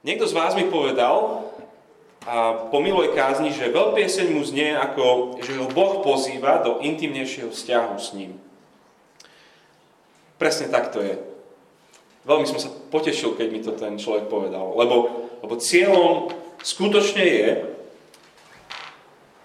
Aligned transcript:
Niekto 0.00 0.24
z 0.24 0.32
vás 0.32 0.56
mi 0.56 0.64
povedal 0.64 1.44
a 2.24 2.56
po 2.72 2.80
miloj 2.80 3.12
kázni, 3.12 3.52
že 3.52 3.68
veľpieseň 3.68 4.32
mu 4.32 4.40
znie 4.40 4.72
ako, 4.72 5.36
že 5.44 5.60
ho 5.60 5.68
Boh 5.68 6.00
pozýva 6.00 6.64
do 6.64 6.80
intimnejšieho 6.80 7.52
vzťahu 7.52 7.94
s 8.00 8.16
ním. 8.16 8.40
Presne 10.40 10.72
tak 10.72 10.88
to 10.88 11.04
je. 11.04 11.20
Veľmi 12.24 12.48
som 12.48 12.56
sa 12.56 12.72
potešil, 12.72 13.36
keď 13.36 13.46
mi 13.52 13.60
to 13.60 13.76
ten 13.76 14.00
človek 14.00 14.28
povedal, 14.32 14.72
lebo, 14.72 15.28
lebo 15.44 15.60
cieľom 15.60 16.32
skutočne 16.64 17.24
je, 17.24 17.48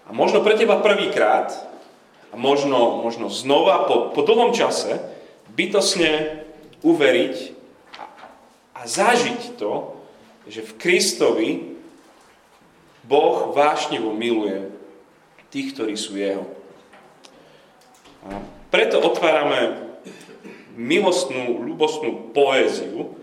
a 0.05 0.09
možno 0.15 0.39
pre 0.39 0.55
teba 0.55 0.79
prvýkrát, 0.79 1.51
a 2.31 2.35
možno, 2.35 3.03
možno 3.03 3.27
znova 3.27 3.87
po, 3.87 4.11
po 4.11 4.21
dlhom 4.23 4.55
čase, 4.55 5.03
bytosne 5.51 6.43
uveriť 6.83 7.35
a, 7.99 8.03
a 8.75 8.81
zažiť 8.83 9.55
to, 9.55 9.94
že 10.45 10.61
v 10.61 10.77
Kristovi 10.77 11.49
Boh 13.05 13.53
vášnivo 13.53 14.13
miluje 14.13 14.69
tých, 15.53 15.77
ktorí 15.77 15.93
sú 15.93 16.17
Jeho. 16.17 16.45
A 18.25 18.41
preto 18.73 18.97
otvárame 18.97 19.77
milostnú, 20.75 21.61
ľubostnú 21.63 22.33
poéziu, 22.35 23.15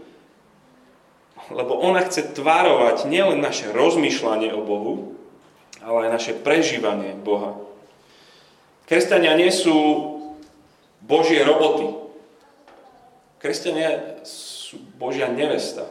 lebo 1.51 1.77
ona 1.77 2.01
chce 2.07 2.33
tvárovať 2.33 3.11
nielen 3.11 3.43
naše 3.43 3.69
rozmýšľanie 3.75 4.55
o 4.55 4.63
Bohu, 4.63 4.95
ale 5.83 6.09
aj 6.09 6.15
naše 6.15 6.33
prežívanie 6.39 7.19
Boha. 7.19 7.59
Kresťania 8.87 9.35
nie 9.35 9.51
sú 9.51 9.75
Božie 11.03 11.43
roboty. 11.43 11.91
Kresťania 13.43 14.23
sú 14.23 14.79
Božia 14.97 15.27
nevesta. 15.27 15.91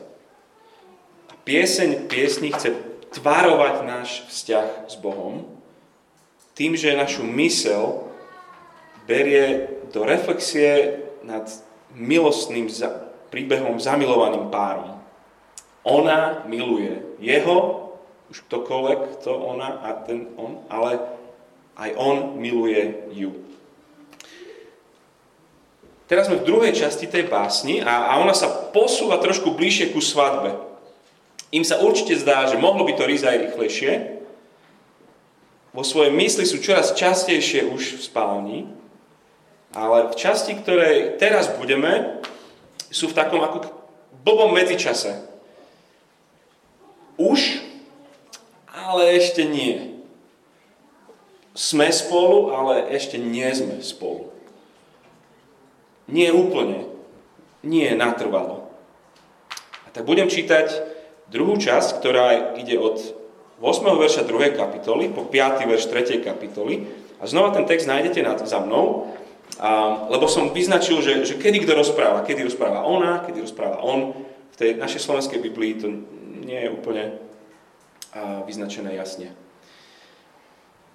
Pieseň 1.42 2.06
piesni 2.06 2.54
chce 2.54 2.78
tvárovať 3.18 3.76
náš 3.84 4.10
vzťah 4.30 4.88
s 4.88 4.96
Bohom 5.02 5.50
tým, 6.54 6.78
že 6.78 6.94
našu 6.94 7.26
mysel 7.26 8.06
berie 9.10 9.68
do 9.90 10.06
reflexie 10.06 11.02
nad 11.26 11.50
milostným 11.98 12.70
príbehom 13.34 13.82
zamilovaným 13.82 14.54
párom. 14.54 15.02
Ona 15.82 16.46
miluje 16.46 17.02
jeho, 17.18 17.90
už 18.30 18.46
ktokoľvek, 18.48 19.26
to 19.26 19.34
ona 19.34 19.82
a 19.82 19.98
ten 20.06 20.30
on, 20.38 20.62
ale 20.70 21.02
aj 21.76 21.90
on 21.98 22.38
miluje 22.38 23.10
ju. 23.12 23.34
Teraz 26.06 26.28
sme 26.28 26.44
v 26.44 26.48
druhej 26.48 26.76
časti 26.76 27.08
tej 27.08 27.32
básni 27.32 27.80
a, 27.80 28.12
a 28.12 28.20
ona 28.20 28.36
sa 28.36 28.70
posúva 28.76 29.18
trošku 29.18 29.56
bližšie 29.56 29.96
ku 29.96 30.04
svadbe. 30.04 30.71
Im 31.52 31.68
sa 31.68 31.84
určite 31.84 32.16
zdá, 32.16 32.48
že 32.48 32.56
mohlo 32.56 32.88
by 32.88 32.96
to 32.96 33.12
ísť 33.12 33.26
aj 33.28 33.42
rýchlejšie. 33.48 33.92
Vo 35.76 35.84
svojej 35.84 36.12
mysli 36.16 36.48
sú 36.48 36.64
čoraz 36.64 36.96
častejšie 36.96 37.68
už 37.68 38.00
v 38.00 38.02
spálni, 38.04 38.60
ale 39.72 40.12
v 40.12 40.16
časti, 40.16 40.56
ktorej 40.56 41.20
teraz 41.20 41.52
budeme, 41.56 42.20
sú 42.92 43.08
v 43.08 43.16
takom 43.16 43.40
ako 43.40 43.72
blbom 44.24 44.52
medzičase. 44.52 45.28
Už, 47.16 47.64
ale 48.68 49.16
ešte 49.16 49.48
nie. 49.48 50.04
Sme 51.52 51.92
spolu, 51.92 52.52
ale 52.56 52.92
ešte 52.96 53.20
nie 53.20 53.48
sme 53.52 53.80
spolu. 53.84 54.32
Nie 56.08 56.36
úplne. 56.36 56.88
Nie 57.64 57.96
natrvalo. 57.96 58.68
A 59.88 59.88
tak 59.92 60.04
budem 60.04 60.28
čítať 60.28 60.91
druhú 61.32 61.56
časť, 61.56 62.04
ktorá 62.04 62.60
ide 62.60 62.76
od 62.76 63.00
8. 63.64 63.88
verša 63.88 64.28
2. 64.28 64.52
kapitoly 64.52 65.08
po 65.16 65.24
5. 65.24 65.64
verš 65.64 65.88
3. 65.88 66.20
kapitoly. 66.20 66.86
A 67.24 67.30
znova 67.30 67.56
ten 67.56 67.64
text 67.64 67.88
nájdete 67.88 68.20
nad, 68.20 68.38
za 68.44 68.60
mnou. 68.60 69.16
A, 69.62 70.04
lebo 70.12 70.28
som 70.28 70.52
vyznačil, 70.52 71.00
že, 71.00 71.24
že 71.24 71.40
kedy 71.40 71.64
kto 71.64 71.78
rozpráva. 71.78 72.28
Kedy 72.28 72.44
rozpráva 72.44 72.84
ona, 72.84 73.24
kedy 73.24 73.48
rozpráva 73.48 73.80
on. 73.80 74.12
V 74.52 74.56
tej 74.60 74.70
našej 74.76 75.02
slovenskej 75.08 75.40
Biblii 75.40 75.80
to 75.80 75.88
nie 76.44 76.68
je 76.68 76.70
úplne 76.70 77.16
a, 78.12 78.44
vyznačené 78.44 78.98
jasne. 79.00 79.32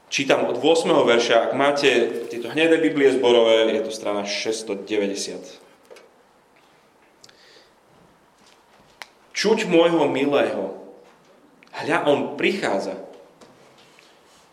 Čítam 0.07 0.47
od 0.47 0.63
8. 0.63 0.87
verša, 0.87 1.51
ak 1.51 1.53
máte 1.59 1.91
tieto 2.31 2.47
hnedé 2.53 2.79
Biblie 2.79 3.11
zborové, 3.11 3.75
je 3.75 3.83
to 3.83 3.91
strana 3.91 4.23
690. 4.23 5.66
Čuť 9.37 9.69
môjho 9.69 10.09
milého, 10.09 10.81
hľa 11.69 12.09
on 12.09 12.41
prichádza. 12.41 12.97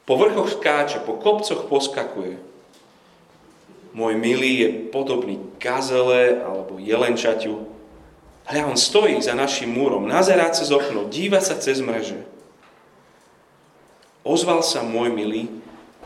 Po 0.03 0.19
vrchoch 0.19 0.59
skáče, 0.59 0.99
po 1.07 1.15
kopcoch 1.15 1.71
poskakuje 1.71 2.35
môj 3.95 4.19
milý 4.19 4.51
je 4.59 4.69
podobný 4.91 5.39
gazele 5.55 6.43
alebo 6.43 6.83
jelenčaťu. 6.83 7.63
Hľa, 8.43 8.67
on 8.67 8.75
stojí 8.75 9.15
za 9.23 9.31
našim 9.31 9.71
múrom, 9.71 10.03
nazerá 10.03 10.51
cez 10.51 10.67
okno, 10.67 11.07
díva 11.07 11.39
sa 11.39 11.55
cez 11.55 11.79
mreže. 11.79 12.19
Ozval 14.27 14.67
sa 14.67 14.83
môj 14.83 15.15
milý 15.15 15.47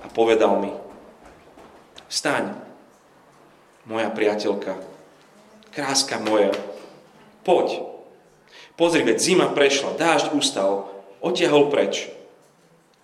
a 0.05 0.11
povedal 0.13 0.61
mi, 0.61 0.69
vstaň, 2.13 2.53
moja 3.89 4.13
priateľka, 4.13 4.77
kráska 5.73 6.21
moja, 6.21 6.53
poď. 7.41 7.96
Pozri, 8.77 9.01
veď 9.01 9.17
zima 9.17 9.49
prešla, 9.49 9.97
dážď 9.97 10.37
ustal, 10.37 10.85
otiahol 11.17 11.73
preč. 11.73 12.13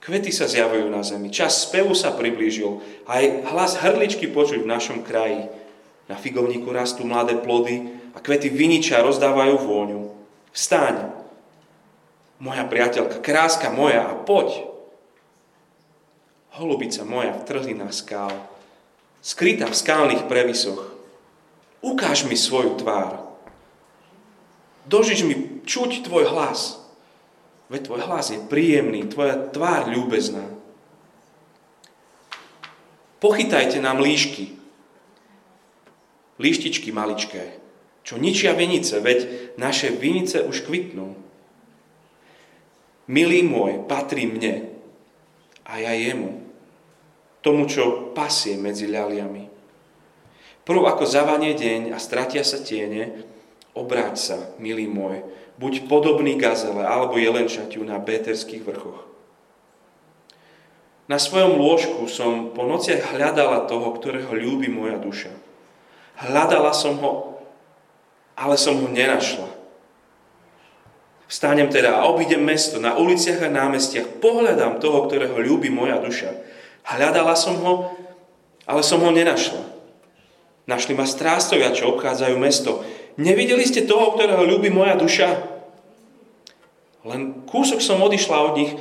Kvety 0.05 0.29
sa 0.29 0.45
zjavujú 0.45 0.85
na 0.93 1.01
zemi, 1.01 1.33
čas 1.33 1.65
spevu 1.65 1.97
sa 1.97 2.13
priblížil, 2.13 2.77
aj 3.09 3.49
hlas 3.49 3.81
hrdličky 3.81 4.29
počuť 4.29 4.61
v 4.61 4.69
našom 4.69 5.01
kraji. 5.01 5.49
Na 6.05 6.19
figovníku 6.19 6.69
rastú 6.69 7.07
mladé 7.07 7.39
plody 7.39 7.89
a 8.13 8.21
kvety 8.21 8.53
viniča 8.53 9.01
rozdávajú 9.01 9.55
vôňu. 9.63 10.13
Vstaň, 10.53 11.09
moja 12.37 12.67
priateľka, 12.69 13.23
kráska 13.23 13.73
moja 13.73 14.05
a 14.05 14.13
poď. 14.13 14.67
Holubica 16.53 17.01
moja 17.01 17.33
v 17.33 17.45
trhlinách 17.49 17.95
skál, 17.95 18.35
skrytá 19.25 19.65
v 19.71 19.79
skálnych 19.79 20.29
previsoch. 20.29 20.93
Ukáž 21.81 22.29
mi 22.29 22.37
svoju 22.37 22.77
tvár. 22.77 23.23
Dožič 24.85 25.23
mi 25.23 25.52
čuť 25.63 26.05
tvoj 26.05 26.29
hlas. 26.31 26.79
Veď 27.71 27.89
tvoj 27.89 28.01
hlas 28.05 28.29
je 28.29 28.39
príjemný, 28.39 29.07
tvoja 29.07 29.39
tvár 29.39 29.89
ľúbezná. 29.89 30.45
Pochytajte 33.23 33.79
nám 33.79 34.03
líšky, 34.03 34.51
líštičky 36.43 36.91
maličké, 36.91 37.55
čo 38.03 38.19
ničia 38.19 38.51
vinice, 38.51 38.99
veď 38.99 39.19
naše 39.55 39.95
vinice 39.95 40.43
už 40.43 40.67
kvitnú. 40.67 41.15
Milý 43.07 43.47
môj, 43.47 43.87
patrí 43.87 44.27
mne 44.27 44.67
a 45.63 45.79
ja 45.79 45.95
jemu, 45.95 46.43
tomu, 47.39 47.63
čo 47.67 48.11
pasie 48.11 48.59
medzi 48.59 48.91
ľaliami. 48.91 49.47
Prv 50.63 50.81
ako 50.83 51.03
zavanie 51.03 51.55
deň 51.55 51.95
a 51.95 51.99
stratia 51.99 52.43
sa 52.43 52.59
tiene, 52.59 53.23
obráť 53.73 54.15
sa, 54.17 54.37
milý 54.61 54.85
môj, 54.89 55.25
buď 55.57 55.89
podobný 55.89 56.37
gazele 56.37 56.81
alebo 56.81 57.17
jelenčaťu 57.17 57.81
na 57.85 58.01
Béterských 58.01 58.65
vrchoch. 58.65 59.05
Na 61.11 61.19
svojom 61.19 61.59
lôžku 61.59 62.07
som 62.07 62.55
po 62.55 62.63
nociach 62.63 63.11
hľadala 63.11 63.67
toho, 63.67 63.91
ktorého 63.91 64.31
ľúbi 64.31 64.71
moja 64.71 64.95
duša. 64.95 65.29
Hľadala 66.15 66.71
som 66.71 66.95
ho, 67.03 67.43
ale 68.39 68.55
som 68.55 68.79
ho 68.79 68.87
nenašla. 68.87 69.51
Vstanem 71.27 71.67
teda 71.67 71.97
a 71.97 72.07
obídem 72.07 72.39
mesto, 72.39 72.77
na 72.77 72.95
uliciach 72.95 73.41
a 73.41 73.49
námestiach, 73.49 74.21
pohľadám 74.21 74.79
toho, 74.79 75.09
ktorého 75.09 75.33
ľúbi 75.33 75.67
moja 75.73 75.97
duša. 75.99 76.29
Hľadala 76.85 77.33
som 77.35 77.57
ho, 77.59 77.73
ale 78.63 78.85
som 78.85 79.01
ho 79.01 79.11
nenašla. 79.11 79.65
Našli 80.63 80.95
ma 80.95 81.03
strástovia, 81.03 81.75
čo 81.75 81.91
obchádzajú 81.97 82.35
mesto. 82.39 82.85
Nevideli 83.13 83.61
ste 83.61 83.85
toho, 83.85 84.17
ktorého 84.17 84.41
ľúbi 84.41 84.73
moja 84.73 84.97
duša? 84.97 85.29
Len 87.05 87.45
kúsok 87.45 87.83
som 87.83 88.01
odišla 88.01 88.37
od 88.41 88.53
nich 88.57 88.73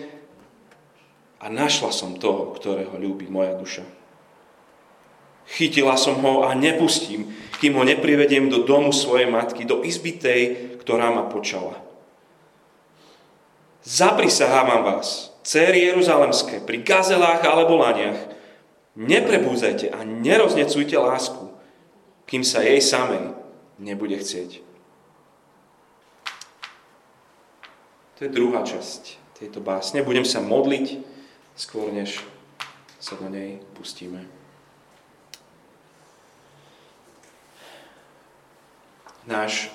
a 1.42 1.52
našla 1.52 1.92
som 1.92 2.16
toho, 2.16 2.54
ktorého 2.56 2.96
ľúbi 2.96 3.28
moja 3.28 3.52
duša. 3.58 3.84
Chytila 5.52 5.98
som 6.00 6.16
ho 6.22 6.48
a 6.48 6.54
nepustím, 6.56 7.28
kým 7.60 7.76
ho 7.76 7.84
neprivediem 7.84 8.48
do 8.48 8.64
domu 8.64 8.94
svojej 8.94 9.28
matky, 9.28 9.68
do 9.68 9.84
izby 9.84 10.16
tej, 10.16 10.40
ktorá 10.80 11.12
ma 11.12 11.28
počala. 11.28 11.76
Zaprisahávam 13.82 14.86
vás, 14.86 15.34
céry 15.42 15.82
Jeruzalemské, 15.90 16.62
pri 16.62 16.86
gazelách 16.86 17.42
alebo 17.42 17.74
laniach, 17.74 18.16
neprebúzajte 18.94 19.90
a 19.90 20.06
neroznecujte 20.06 20.94
lásku, 20.94 21.50
kým 22.30 22.46
sa 22.46 22.62
jej 22.62 22.78
samej 22.78 23.41
nebude 23.78 24.18
chcieť. 24.18 24.60
To 28.18 28.18
je 28.26 28.30
druhá 28.30 28.62
časť 28.62 29.18
tejto 29.40 29.58
básne. 29.58 30.06
Budem 30.06 30.22
sa 30.22 30.38
modliť 30.38 31.02
skôr, 31.58 31.90
než 31.90 32.22
sa 33.02 33.18
do 33.18 33.26
nej 33.26 33.58
pustíme. 33.74 34.24
Náš 39.26 39.70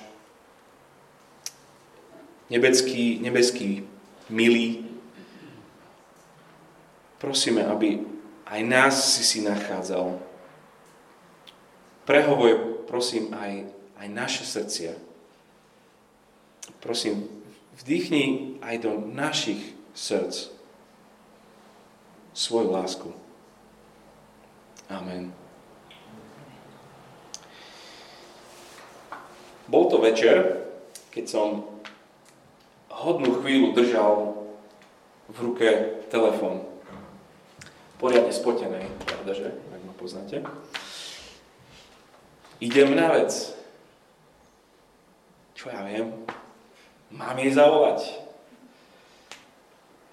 nebeský, 2.48 3.20
nebeský 3.20 3.84
milý, 4.28 4.84
prosíme, 7.20 7.64
aby 7.64 8.04
aj 8.48 8.60
nás 8.64 8.94
si 9.16 9.24
si 9.24 9.38
nachádzal. 9.44 10.16
Prehovoj, 12.08 12.84
prosím, 12.88 13.28
aj, 13.36 13.68
aj 13.98 14.08
naše 14.08 14.44
srdcia. 14.46 14.94
Prosím, 16.78 17.26
vdýchni 17.82 18.56
aj 18.62 18.74
do 18.86 18.92
našich 19.10 19.74
srdc 19.94 20.54
svoju 22.38 22.70
lásku. 22.70 23.10
Amen. 24.88 25.34
Bol 29.68 29.84
to 29.92 30.00
večer, 30.00 30.64
keď 31.12 31.24
som 31.28 31.48
hodnú 32.88 33.42
chvíľu 33.42 33.76
držal 33.76 34.38
v 35.28 35.36
ruke 35.44 35.68
telefón. 36.08 36.64
Poriadne 38.00 38.32
spotený, 38.32 38.86
pravda, 39.04 39.32
že? 39.34 39.48
Ak 39.74 39.80
ma 39.84 39.92
poznáte. 39.98 40.40
Idem 42.62 42.94
na 42.94 43.12
vec. 43.12 43.57
Čo 45.58 45.74
ja 45.74 45.82
viem? 45.82 46.14
Mám 47.10 47.34
jej 47.42 47.50
zavolať. 47.50 48.14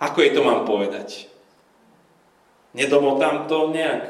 Ako 0.01 0.25
jej 0.25 0.33
to 0.33 0.41
mám 0.41 0.65
povedať? 0.65 1.29
Nedomotám 2.73 3.45
to 3.45 3.69
nejak. 3.69 4.09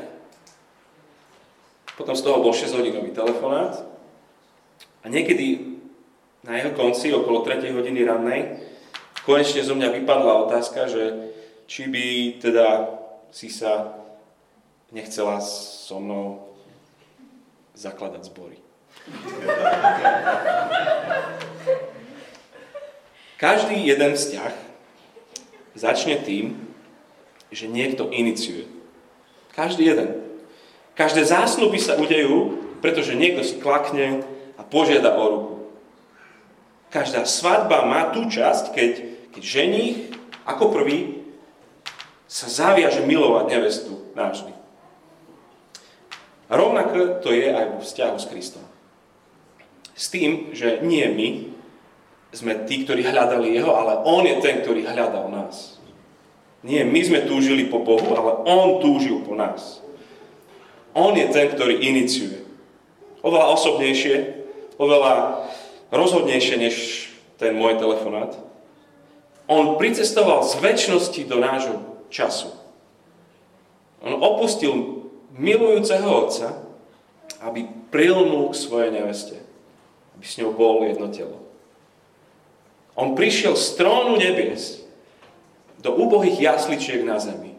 Potom 2.00 2.16
z 2.16 2.24
toho 2.24 2.40
bol 2.40 2.56
6-hodinový 2.56 3.12
telefonát 3.12 3.84
a 5.04 5.06
niekedy 5.12 5.76
na 6.48 6.56
jeho 6.56 6.72
konci, 6.72 7.12
okolo 7.12 7.44
3 7.44 7.68
hodiny 7.68 8.08
rannej, 8.08 8.42
konečne 9.28 9.60
zo 9.60 9.76
mňa 9.76 9.92
vypadla 9.92 10.48
otázka, 10.48 10.88
že 10.88 11.36
či 11.68 11.92
by 11.92 12.06
teda 12.40 12.96
si 13.36 13.52
sa 13.52 13.92
nechcela 14.96 15.44
so 15.44 16.00
mnou 16.00 16.56
zakladať 17.76 18.32
zbory. 18.32 18.65
Každý 23.36 23.78
jeden 23.84 24.16
vzťah 24.16 24.54
začne 25.76 26.18
tým, 26.24 26.56
že 27.52 27.68
niekto 27.68 28.10
iniciuje. 28.10 28.66
Každý 29.54 29.86
jeden. 29.86 30.10
Každé 30.96 31.28
zásnuby 31.28 31.80
sa 31.80 32.00
udejú, 32.00 32.58
pretože 32.80 33.16
niekto 33.16 33.44
si 33.44 33.60
klakne 33.60 34.24
a 34.56 34.64
požiada 34.64 35.16
o 35.16 35.24
ruku. 35.28 35.56
Každá 36.92 37.28
svadba 37.28 37.84
má 37.84 38.16
tú 38.16 38.32
časť, 38.32 38.72
keď, 38.72 38.92
keď 39.36 39.44
ženích 39.44 39.98
ako 40.48 40.72
prvý 40.72 41.28
sa 42.26 42.48
zaviaže 42.48 43.04
milovať 43.04 43.46
nevestu 43.52 43.94
navždy. 44.16 44.54
A 46.48 46.54
rovnako 46.56 47.20
to 47.20 47.34
je 47.34 47.52
aj 47.52 47.66
vo 47.74 47.80
vzťahu 47.82 48.16
s 48.22 48.30
Kristom. 48.30 48.66
S 49.96 50.12
tým, 50.12 50.52
že 50.52 50.84
nie 50.84 51.08
my 51.08 51.28
sme 52.36 52.68
tí, 52.68 52.84
ktorí 52.84 53.08
hľadali 53.08 53.56
Jeho, 53.56 53.72
ale 53.72 54.04
On 54.04 54.22
je 54.28 54.36
ten, 54.44 54.60
ktorý 54.60 54.84
hľadal 54.84 55.32
nás. 55.32 55.80
Nie, 56.68 56.84
my 56.84 57.00
sme 57.00 57.24
túžili 57.24 57.72
po 57.72 57.80
Bohu, 57.80 58.12
ale 58.12 58.44
On 58.44 58.84
túžil 58.84 59.24
po 59.24 59.40
nás. 59.40 59.80
On 60.92 61.16
je 61.16 61.24
ten, 61.32 61.48
ktorý 61.48 61.80
iniciuje. 61.80 62.44
Oveľa 63.24 63.56
osobnejšie, 63.56 64.16
oveľa 64.76 65.46
rozhodnejšie 65.94 66.56
než 66.60 66.76
ten 67.40 67.56
môj 67.56 67.80
telefonát. 67.80 68.36
On 69.46 69.78
pricestoval 69.78 70.42
z 70.42 70.58
väčšnosti 70.58 71.22
do 71.30 71.38
nášho 71.38 71.78
času. 72.10 72.50
On 74.02 74.18
opustil 74.18 75.06
milujúceho 75.38 76.10
otca, 76.10 76.58
aby 77.46 77.70
prilnul 77.94 78.50
k 78.50 78.58
svojej 78.58 78.90
neveste. 78.90 79.45
Aby 80.16 80.26
s 80.26 80.38
ňou 80.40 80.56
bol 80.56 80.88
jedno 80.88 81.12
telo. 81.12 81.44
On 82.96 83.12
prišiel 83.12 83.60
z 83.60 83.76
trónu 83.76 84.16
nebies 84.16 84.88
do 85.84 85.92
úbohých 85.92 86.40
jasličiek 86.40 87.04
na 87.04 87.20
zemi. 87.20 87.54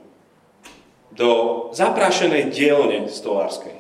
Do 1.13 1.69
zaprášenej 1.77 2.49
dielne 2.53 3.09
stolárskej. 3.09 3.77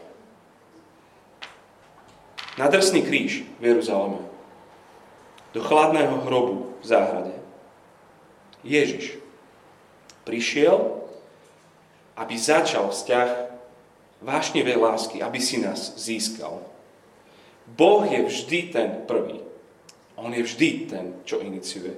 Na 2.56 2.68
drsný 2.68 3.04
kríž 3.04 3.44
v 3.60 3.64
Jeruzaleme 3.72 4.20
do 5.56 5.64
chladného 5.64 6.20
hrobu 6.28 6.76
v 6.80 6.84
záhrade. 6.84 7.32
Ježiš 8.60 9.16
prišiel, 10.28 11.00
aby 12.12 12.36
začal 12.36 12.92
vzťah 12.92 13.30
vášnivej 14.20 14.76
lásky, 14.76 15.24
aby 15.24 15.40
si 15.40 15.56
nás 15.64 15.96
získal. 15.96 16.60
Boh 17.74 18.06
je 18.06 18.22
vždy 18.22 18.58
ten 18.70 18.88
prvý. 19.10 19.42
On 20.16 20.30
je 20.30 20.42
vždy 20.42 20.68
ten, 20.86 21.04
čo 21.26 21.42
iniciuje. 21.42 21.92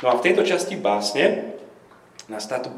No 0.00 0.12
a 0.12 0.18
v 0.20 0.24
tejto 0.24 0.46
časti 0.46 0.76
básne 0.76 1.56
nás 2.30 2.46
táto, 2.46 2.70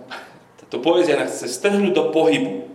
táto 0.59 0.79
poézia 0.81 1.19
nás 1.19 1.35
chce 1.35 1.51
strhnúť 1.51 1.93
do 1.93 2.05
pohybu. 2.15 2.67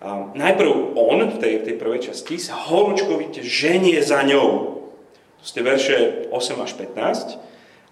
A 0.00 0.32
najprv 0.32 0.96
on 0.96 1.28
v 1.28 1.36
tej, 1.36 1.54
tej 1.60 1.76
prvej 1.76 2.08
časti 2.08 2.40
sa 2.40 2.56
horúčkovite 2.56 3.44
ženie 3.44 4.00
za 4.00 4.24
ňou. 4.24 4.80
To 5.40 5.44
ste 5.44 5.60
verše 5.60 6.28
8 6.32 6.64
až 6.64 6.72
15. 6.72 7.36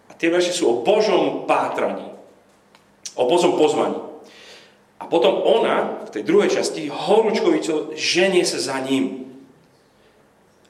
A 0.09 0.13
tie 0.17 0.33
verše 0.33 0.57
sú 0.57 0.73
o 0.73 0.81
Božom 0.81 1.45
pátraní. 1.45 2.09
O 3.13 3.29
Božom 3.29 3.61
pozvaní. 3.61 4.08
A 4.99 5.07
potom 5.07 5.47
ona, 5.47 6.03
v 6.07 6.11
tej 6.11 6.23
druhej 6.27 6.51
časti, 6.59 6.91
horúčkovico 6.91 7.95
ženie 7.95 8.43
sa 8.43 8.59
za 8.59 8.79
ním. 8.83 9.31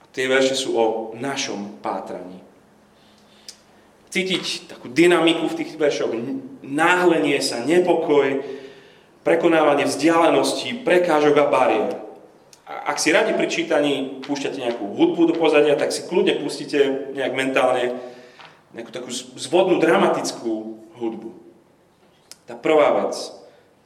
A 0.01 0.05
tie 0.13 0.29
verše 0.29 0.53
sú 0.53 0.77
o 0.77 0.87
našom 1.17 1.81
pátraní. 1.81 2.45
Cítiť 4.09 4.73
takú 4.73 4.88
dynamiku 4.88 5.49
v 5.49 5.59
tých 5.64 5.76
veršoch, 5.76 6.12
náhlenie 6.64 7.41
sa, 7.41 7.64
nepokoj, 7.64 8.41
prekonávanie 9.25 9.85
vzdialenosti, 9.85 10.85
prekážok 10.85 11.37
a 11.37 11.47
bariér 11.49 12.09
ak 12.69 13.00
si 13.00 13.17
radi 13.17 13.33
pri 13.33 13.49
čítaní 13.49 14.21
púšťate 14.29 14.61
nejakú 14.61 14.93
hudbu 14.93 15.33
do 15.33 15.35
pozadia, 15.41 15.73
tak 15.81 15.88
si 15.88 16.05
kľudne 16.05 16.37
pustíte 16.45 17.12
nejak 17.17 17.33
mentálne 17.33 17.97
nejakú 18.76 18.93
takú 18.93 19.09
zvodnú 19.41 19.81
dramatickú 19.81 20.76
hudbu. 21.00 21.33
Tá 22.45 22.52
prvá 22.52 23.05
vec, 23.05 23.17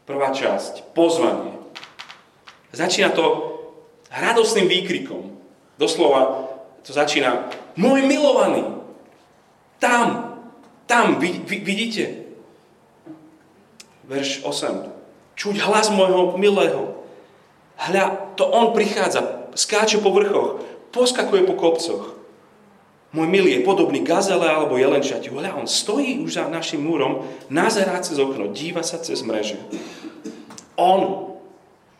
prvá 0.08 0.34
časť, 0.34 0.94
pozvanie. 0.96 1.58
Začína 2.72 3.12
to 3.12 3.24
radosným 4.08 4.68
výkrikom. 4.68 5.32
Doslova 5.76 6.52
to 6.82 6.90
začína 6.90 7.50
môj 7.78 8.02
milovaný. 8.02 8.66
Tam, 9.78 10.38
tam, 10.86 11.18
vy, 11.18 11.42
vy, 11.46 11.56
vidíte? 11.62 12.26
Verš 14.06 14.42
8. 14.42 14.90
Čuť 15.38 15.56
hlas 15.62 15.90
môjho 15.94 16.34
milého. 16.38 17.02
Hľa, 17.78 18.34
to 18.38 18.46
on 18.46 18.74
prichádza, 18.74 19.50
skáče 19.58 19.98
po 19.98 20.14
vrchoch, 20.14 20.62
poskakuje 20.94 21.42
po 21.46 21.54
kopcoch. 21.58 22.21
Môj 23.12 23.28
milý 23.28 23.60
je 23.60 23.68
podobný 23.68 24.00
gazele 24.00 24.48
alebo 24.48 24.80
jelenčatiu. 24.80 25.36
Hľa, 25.36 25.60
on 25.60 25.68
stojí 25.68 26.24
už 26.24 26.40
za 26.40 26.48
našim 26.48 26.80
múrom, 26.80 27.28
nazerá 27.52 28.00
cez 28.00 28.16
okno, 28.16 28.48
díva 28.56 28.80
sa 28.80 28.96
cez 28.96 29.20
mreže. 29.20 29.60
On 30.80 31.36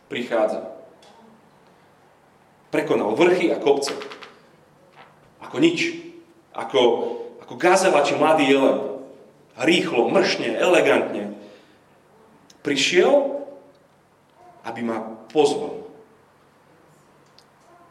prichádza. 0.08 0.72
Prekonal 2.72 3.12
vrchy 3.12 3.52
a 3.52 3.60
kopce. 3.60 3.92
Ako 5.44 5.60
nič. 5.60 6.00
Ako, 6.56 6.80
ako 7.44 7.54
gazela 7.60 8.00
či 8.00 8.16
mladý 8.16 8.48
jelen. 8.48 9.04
Rýchlo, 9.60 10.08
mršne, 10.08 10.56
elegantne. 10.56 11.36
Prišiel, 12.64 13.44
aby 14.64 14.80
ma 14.80 15.20
pozval. 15.28 15.84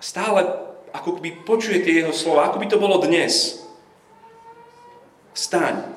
Stále 0.02 0.71
ako 0.92 1.24
by 1.24 1.48
počujete 1.48 1.88
jeho 1.88 2.12
slova, 2.12 2.52
ako 2.52 2.60
by 2.60 2.68
to 2.68 2.78
bolo 2.78 3.00
dnes. 3.04 3.64
Vstaň, 5.32 5.88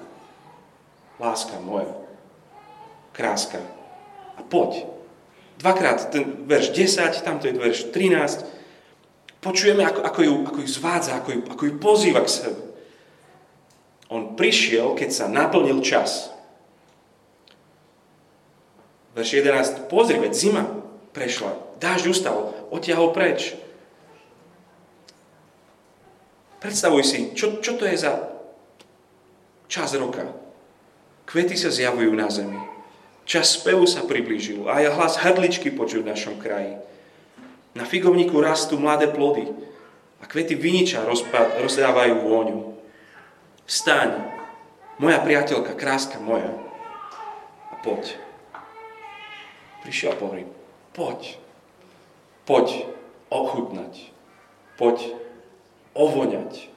láska 1.18 1.58
moja, 1.58 1.90
kráska, 3.10 3.58
a 4.38 4.42
poď. 4.42 4.86
Dvakrát 5.58 6.10
ten 6.10 6.46
verš 6.46 6.74
10, 6.74 7.22
tamto 7.22 7.46
je 7.46 7.54
verš 7.54 7.94
13. 7.94 8.42
Počujeme, 9.38 9.86
ako, 9.86 10.00
ako, 10.02 10.20
ju, 10.22 10.34
ako 10.50 10.58
ju 10.62 10.68
zvádza, 10.68 11.12
ako 11.14 11.28
ju, 11.30 11.40
ako 11.46 11.62
ju 11.66 11.72
pozýva 11.78 12.20
k 12.26 12.30
sebe. 12.30 12.62
On 14.10 14.34
prišiel, 14.34 14.98
keď 14.98 15.10
sa 15.10 15.26
naplnil 15.30 15.78
čas. 15.82 16.30
Verš 19.14 19.30
11. 19.38 19.86
Pozri, 19.86 20.18
veď 20.18 20.32
zima 20.34 20.62
prešla. 21.14 21.54
Dážď 21.78 22.04
ustal, 22.10 22.50
odtiahol 22.74 23.14
preč. 23.14 23.54
Predstavuj 26.64 27.04
si, 27.04 27.20
čo, 27.36 27.60
čo 27.60 27.76
to 27.76 27.84
je 27.84 27.92
za 27.92 28.24
čas 29.68 29.92
roka. 30.00 30.24
Kvety 31.28 31.60
sa 31.60 31.68
zjavujú 31.68 32.08
na 32.16 32.32
zemi. 32.32 32.56
Čas 33.28 33.60
spevu 33.60 33.84
sa 33.84 34.08
priblížil 34.08 34.64
a 34.64 34.80
aj 34.80 34.96
hlas 34.96 35.14
hrdličky 35.20 35.68
počuť 35.76 36.00
v 36.00 36.10
našom 36.16 36.40
kraji. 36.40 36.80
Na 37.76 37.84
figovníku 37.84 38.40
rastú 38.40 38.80
mladé 38.80 39.12
plody 39.12 39.44
a 40.20 40.24
kvety 40.24 40.56
viniča 40.56 41.04
rozdávajú 41.60 42.14
vôňu. 42.24 42.80
Vstaň, 43.68 44.24
moja 44.96 45.20
priateľka, 45.20 45.76
kráska 45.76 46.16
moja, 46.16 46.48
a 47.72 47.74
poď. 47.84 48.16
Prišiel 49.84 50.16
a 50.16 50.20
hovorí, 50.20 50.48
poď, 50.96 51.36
poď 52.48 52.88
ochutnať, 53.28 54.12
poď 54.80 55.23
ovoňať, 55.94 56.68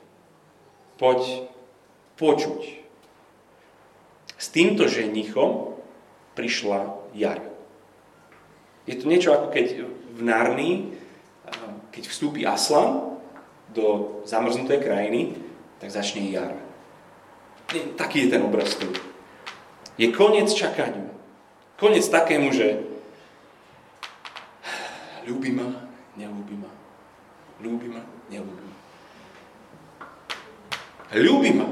poď 1.01 1.49
počuť. 2.17 2.61
S 4.37 4.47
týmto 4.53 4.85
ženichom 4.85 5.73
prišla 6.37 6.93
jar. 7.17 7.41
Je 8.85 8.93
to 8.95 9.09
niečo 9.09 9.33
ako 9.33 9.49
keď 9.49 9.89
v 10.13 10.21
Narnii, 10.21 10.75
keď 11.91 12.03
vstúpi 12.07 12.45
Aslan 12.45 13.17
do 13.73 14.21
zamrznutej 14.29 14.79
krajiny, 14.85 15.33
tak 15.81 15.89
začne 15.89 16.29
jar. 16.29 16.53
Taký 17.97 18.25
je 18.25 18.31
ten 18.31 18.41
obraz 18.45 18.77
tu. 18.77 18.87
Je 19.97 20.13
koniec 20.13 20.47
čakaniu. 20.53 21.09
Koniec 21.77 22.05
takému, 22.05 22.53
že 22.53 22.85
ľúbi 25.25 25.51
ma, 25.51 25.89
neľúbi 26.15 26.55
ma. 26.57 26.71
Ľúbi 27.59 27.87
ma, 27.91 28.01
neľúbi 28.29 28.63
ma. 28.63 28.75
Ľúbi 31.15 31.51
ma. 31.55 31.67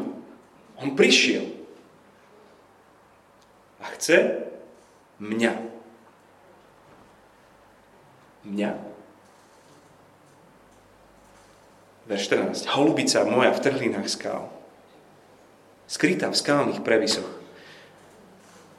On 0.80 0.96
prišiel. 0.96 1.44
A 3.84 3.92
chce 3.96 4.48
mňa 5.20 5.76
mňa. 8.46 8.72
Verš 12.06 12.30
14. 12.30 12.70
Holubica 12.78 13.26
moja 13.26 13.50
v 13.50 13.64
trhlinách 13.66 14.06
skál, 14.06 14.54
skrytá 15.90 16.30
v 16.30 16.38
skálnych 16.38 16.86
previsoch. 16.86 17.26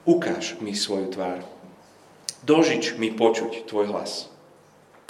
Ukáž 0.07 0.63
mi 0.63 0.79
svoju 0.79 1.11
tvár. 1.11 1.43
Dožič 2.47 2.95
mi 3.03 3.11
počuť 3.11 3.67
tvoj 3.67 3.91
hlas. 3.91 4.31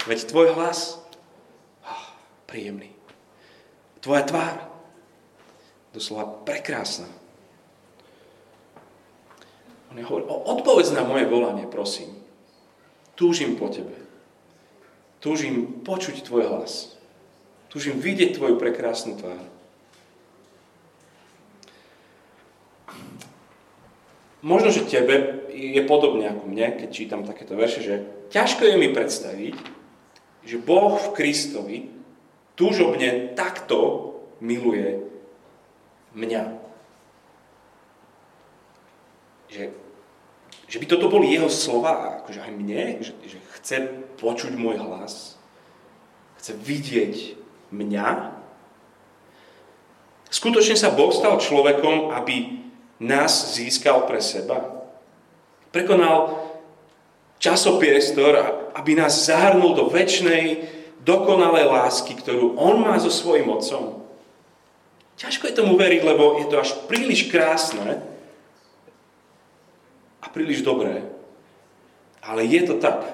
Veď 0.09 0.33
tvoj 0.33 0.57
hlas, 0.57 0.97
oh, 1.85 2.05
príjemný. 2.49 2.97
Tvoja 4.00 4.25
tvár, 4.25 4.57
doslova 5.95 6.26
prekrásna. 6.47 7.07
On 9.93 9.99
hovorí, 10.02 10.25
odpovedz 10.26 10.93
na 10.93 11.07
moje 11.07 11.25
volanie, 11.31 11.64
prosím. 11.69 12.12
Túžim 13.16 13.57
po 13.57 13.73
tebe. 13.73 13.97
Túžim 15.25 15.81
počuť 15.87 16.21
tvoj 16.26 16.52
hlas. 16.52 16.97
Túžim 17.73 17.97
vidieť 17.97 18.37
tvoju 18.37 18.61
prekrásnu 18.61 19.16
tvár. 19.16 19.40
Možno, 24.45 24.71
že 24.71 24.87
tebe 24.87 25.49
je 25.50 25.83
podobne 25.88 26.31
ako 26.31 26.45
mne, 26.47 26.76
keď 26.76 26.88
čítam 26.93 27.26
takéto 27.26 27.57
verše, 27.57 27.81
že 27.83 27.95
ťažko 28.31 28.69
je 28.69 28.76
mi 28.78 28.93
predstaviť, 28.93 29.55
že 30.47 30.62
Boh 30.62 30.95
v 30.95 31.12
Kristovi 31.16 31.78
túžobne 32.55 33.35
takto 33.35 34.12
miluje 34.38 35.02
mňa. 36.16 36.44
Že 39.52 39.87
že 40.66 40.82
by 40.82 40.87
toto 40.90 41.06
boli 41.06 41.30
jeho 41.30 41.46
slova, 41.46 42.23
akože 42.23 42.42
aj 42.42 42.52
mne, 42.52 42.99
že, 42.99 43.14
že 43.23 43.38
chce 43.58 43.76
počuť 44.18 44.58
môj 44.58 44.82
hlas, 44.82 45.38
chce 46.42 46.58
vidieť 46.58 47.38
mňa. 47.70 48.35
Skutočne 50.26 50.75
sa 50.75 50.90
Boh 50.90 51.14
stal 51.14 51.38
človekom, 51.38 52.11
aby 52.11 52.66
nás 52.99 53.54
získal 53.54 54.11
pre 54.11 54.18
seba. 54.18 54.90
Prekonal 55.70 56.35
časopiestor, 57.38 58.35
aby 58.75 58.99
nás 58.99 59.30
zahrnul 59.30 59.78
do 59.78 59.87
väčšnej, 59.87 60.66
dokonalej 61.06 61.70
lásky, 61.70 62.18
ktorú 62.18 62.58
On 62.58 62.82
má 62.82 62.99
so 62.99 63.12
svojím 63.12 63.54
Otcom. 63.54 64.02
Ťažko 65.16 65.49
je 65.49 65.58
tomu 65.58 65.80
veriť, 65.80 66.02
lebo 66.04 66.40
je 66.40 66.46
to 66.52 66.61
až 66.61 66.76
príliš 66.85 67.32
krásne, 67.32 68.04
a 70.26 70.26
príliš 70.28 70.66
dobré. 70.66 71.06
Ale 72.18 72.42
je 72.42 72.66
to 72.66 72.82
tak. 72.82 73.06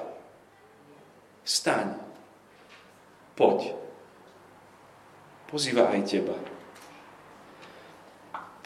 Vstaň. 1.44 2.00
Poď. 3.36 3.76
Pozýva 5.52 5.92
aj 5.92 6.00
teba. 6.08 6.32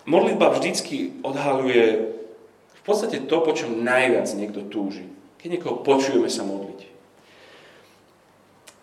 Modlitba 0.06 0.54
vždycky 0.54 1.18
odhaluje 1.26 2.14
v 2.70 2.80
podstate 2.86 3.26
to, 3.26 3.42
po 3.42 3.50
čom 3.50 3.82
najviac 3.82 4.30
niekto 4.38 4.62
túži. 4.70 5.10
Keď 5.42 5.58
niekoho 5.58 5.82
počujeme 5.82 6.30
sa 6.30 6.46
modliť. 6.46 6.80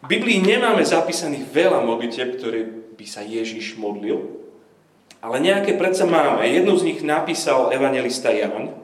V 0.03 0.07
Biblii 0.11 0.43
nemáme 0.43 0.83
zapísaných 0.83 1.47
veľa 1.47 1.79
modlitev, 1.87 2.35
ktoré 2.35 2.67
by 2.99 3.05
sa 3.07 3.23
Ježiš 3.23 3.79
modlil, 3.79 4.42
ale 5.23 5.39
nejaké 5.39 5.79
predsa 5.79 6.03
máme. 6.03 6.43
Jednu 6.43 6.75
z 6.75 6.83
nich 6.91 6.99
napísal 6.99 7.71
evangelista 7.71 8.27
Jan, 8.35 8.83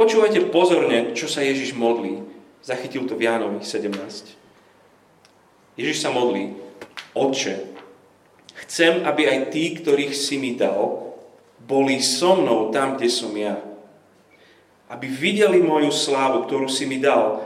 Počúvajte 0.00 0.48
pozorne, 0.48 1.12
čo 1.12 1.28
sa 1.28 1.44
Ježiš 1.44 1.76
modlí. 1.76 2.24
Zachytil 2.64 3.04
to 3.04 3.20
v 3.20 3.28
Jánovi 3.28 3.60
17. 3.60 3.92
Ježiš 5.76 6.00
sa 6.00 6.08
modlí, 6.08 6.56
Otče, 7.12 7.68
chcem, 8.64 9.04
aby 9.04 9.28
aj 9.28 9.52
tí, 9.52 9.76
ktorých 9.76 10.16
si 10.16 10.40
mi 10.40 10.56
dal, 10.56 11.12
boli 11.60 12.00
so 12.00 12.32
mnou 12.32 12.72
tam, 12.72 12.96
kde 12.96 13.12
som 13.12 13.28
ja. 13.36 13.60
Aby 14.88 15.12
videli 15.12 15.60
moju 15.60 15.92
slávu, 15.92 16.48
ktorú 16.48 16.72
si 16.72 16.88
mi 16.88 16.96
dal, 16.96 17.44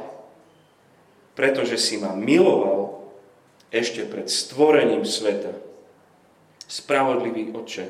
pretože 1.34 1.74
si 1.74 1.98
ma 1.98 2.14
miloval 2.14 3.02
ešte 3.74 4.06
pred 4.06 4.30
stvorením 4.30 5.02
sveta. 5.02 5.63
Spravodlivý 6.64 7.52
Otče, 7.52 7.86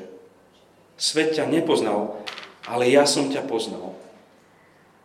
svet 0.99 1.35
ťa 1.35 1.47
nepoznal, 1.47 2.19
ale 2.67 2.91
ja 2.91 3.07
som 3.07 3.31
ťa 3.31 3.45
poznal. 3.47 3.95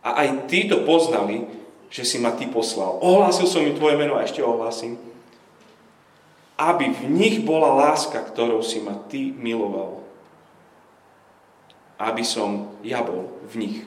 A 0.01 0.25
aj 0.25 0.49
tí 0.49 0.65
to 0.65 0.81
poznali, 0.81 1.45
že 1.91 2.07
si 2.07 2.17
ma 2.17 2.33
ty 2.33 2.47
poslal. 2.47 2.97
Ohlásil 3.03 3.45
som 3.45 3.61
im 3.61 3.75
tvoje 3.75 3.99
meno 3.99 4.17
a 4.17 4.25
ešte 4.25 4.41
ohlásim. 4.41 4.97
Aby 6.57 6.93
v 6.93 7.03
nich 7.11 7.37
bola 7.43 7.73
láska, 7.73 8.21
ktorou 8.23 8.63
si 8.65 8.81
ma 8.81 8.97
ty 9.11 9.29
miloval. 9.35 10.01
Aby 12.01 12.25
som 12.25 12.73
ja 12.81 13.05
bol 13.05 13.29
v 13.51 13.53
nich. 13.61 13.77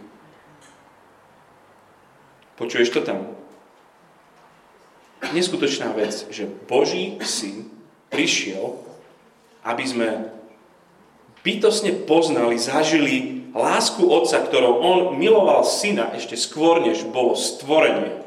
Počuješ 2.55 2.95
to 2.95 3.00
tam? 3.03 3.35
Neskutočná 5.35 5.91
vec, 5.97 6.29
že 6.31 6.47
Boží 6.47 7.19
syn 7.26 7.67
prišiel, 8.12 8.79
aby 9.64 9.85
sme 9.88 10.09
bytosne 11.40 12.04
poznali, 12.04 12.61
zažili 12.61 13.44
lásku 13.56 14.04
otca, 14.04 14.44
ktorou 14.44 14.80
on 14.80 14.99
miloval 15.16 15.64
syna 15.64 16.12
ešte 16.12 16.37
skôr, 16.37 16.85
než 16.85 17.06
bolo 17.09 17.33
stvorenie. 17.33 18.21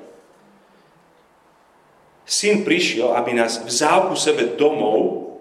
Syn 2.27 2.67
prišiel, 2.67 3.15
aby 3.15 3.37
nás 3.37 3.63
vzal 3.63 4.11
ku 4.11 4.15
sebe 4.19 4.59
domov, 4.59 5.31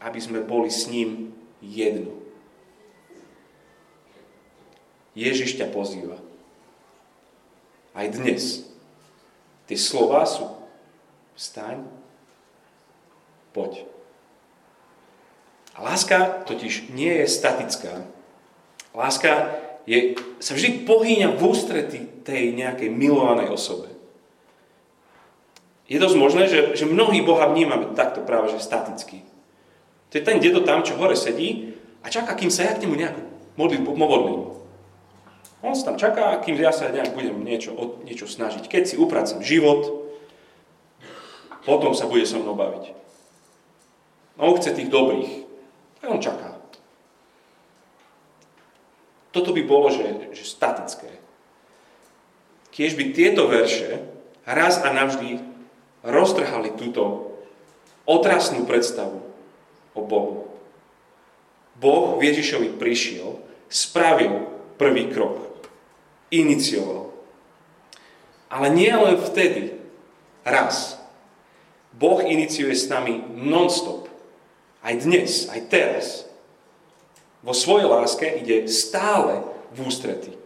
aby 0.00 0.16
sme 0.20 0.40
boli 0.40 0.72
s 0.72 0.88
ním 0.88 1.36
jedno. 1.60 2.12
Ježiš 5.14 5.60
ťa 5.60 5.70
pozýva. 5.70 6.18
Aj 7.94 8.10
dnes. 8.10 8.66
Tie 9.70 9.78
slova 9.78 10.26
sú 10.26 10.50
vstaň, 11.38 11.86
poď. 13.54 13.93
Láska 15.74 16.46
totiž 16.46 16.94
nie 16.94 17.22
je 17.22 17.26
statická. 17.26 18.06
Láska 18.94 19.58
je, 19.90 20.14
sa 20.38 20.54
vždy 20.54 20.86
pohýňa 20.86 21.34
v 21.34 21.40
ústrety 21.42 22.00
tej 22.22 22.54
nejakej 22.54 22.94
milovanej 22.94 23.50
osobe. 23.50 23.90
Je 25.84 26.00
dosť 26.00 26.16
možné, 26.16 26.48
že, 26.48 26.60
že 26.78 26.88
mnohí 26.88 27.20
Boha 27.20 27.50
vnímame 27.50 27.92
takto 27.92 28.24
práve, 28.24 28.54
že 28.54 28.64
staticky. 28.64 29.20
To 30.08 30.16
je 30.16 30.24
ten 30.24 30.40
dedo 30.40 30.64
tam, 30.64 30.80
čo 30.80 30.96
hore 30.96 31.18
sedí 31.18 31.76
a 32.00 32.08
čaká, 32.08 32.32
kým 32.32 32.48
sa 32.48 32.64
ja 32.64 32.72
k 32.78 32.86
nemu 32.86 32.94
nejako 32.96 33.20
modlím. 33.58 33.82
modlím. 33.92 34.40
On 35.64 35.72
sa 35.76 35.92
tam 35.92 35.96
čaká, 36.00 36.40
kým 36.40 36.56
ja 36.56 36.72
sa 36.72 36.88
nejak 36.88 37.12
budem 37.12 37.40
niečo, 37.44 37.72
niečo 38.04 38.28
snažiť. 38.28 38.68
Keď 38.68 38.82
si 38.84 39.00
upracem 39.00 39.40
život, 39.44 40.08
potom 41.64 41.96
sa 41.96 42.04
bude 42.08 42.24
so 42.24 42.40
mnou 42.40 42.56
baviť. 42.56 42.92
No 44.36 44.52
on 44.52 44.56
chce 44.60 44.76
tých 44.76 44.92
dobrých. 44.92 45.43
A 46.04 46.12
on 46.12 46.20
čaká. 46.20 46.60
Toto 49.32 49.50
by 49.50 49.62
bolo, 49.66 49.90
že, 49.90 50.36
že 50.36 50.44
statické. 50.46 51.10
Kiež 52.70 52.94
by 52.94 53.10
tieto 53.10 53.48
verše 53.50 54.04
raz 54.46 54.78
a 54.84 54.92
navždy 54.92 55.42
roztrhali 56.04 56.76
túto 56.76 57.34
otrasnú 58.04 58.68
predstavu 58.68 59.24
o 59.96 60.00
Bohu. 60.04 60.52
Boh 61.74 62.20
Ježišovi 62.22 62.76
prišiel, 62.78 63.40
spravil 63.66 64.46
prvý 64.78 65.10
krok 65.10 65.54
inicioval. 66.34 67.14
Ale 68.50 68.70
nie 68.70 68.90
len 68.90 69.18
vtedy, 69.18 69.78
raz. 70.42 70.98
Boh 71.94 72.22
iniciuje 72.22 72.74
s 72.74 72.90
nami 72.90 73.22
non-stop. 73.34 74.03
Aj 74.84 74.94
dnes, 75.00 75.48
aj 75.48 75.60
teraz. 75.72 76.28
Vo 77.40 77.56
svojej 77.56 77.88
láske 77.88 78.28
ide 78.28 78.68
stále 78.68 79.40
v 79.72 79.88
ústrety. 79.88 80.36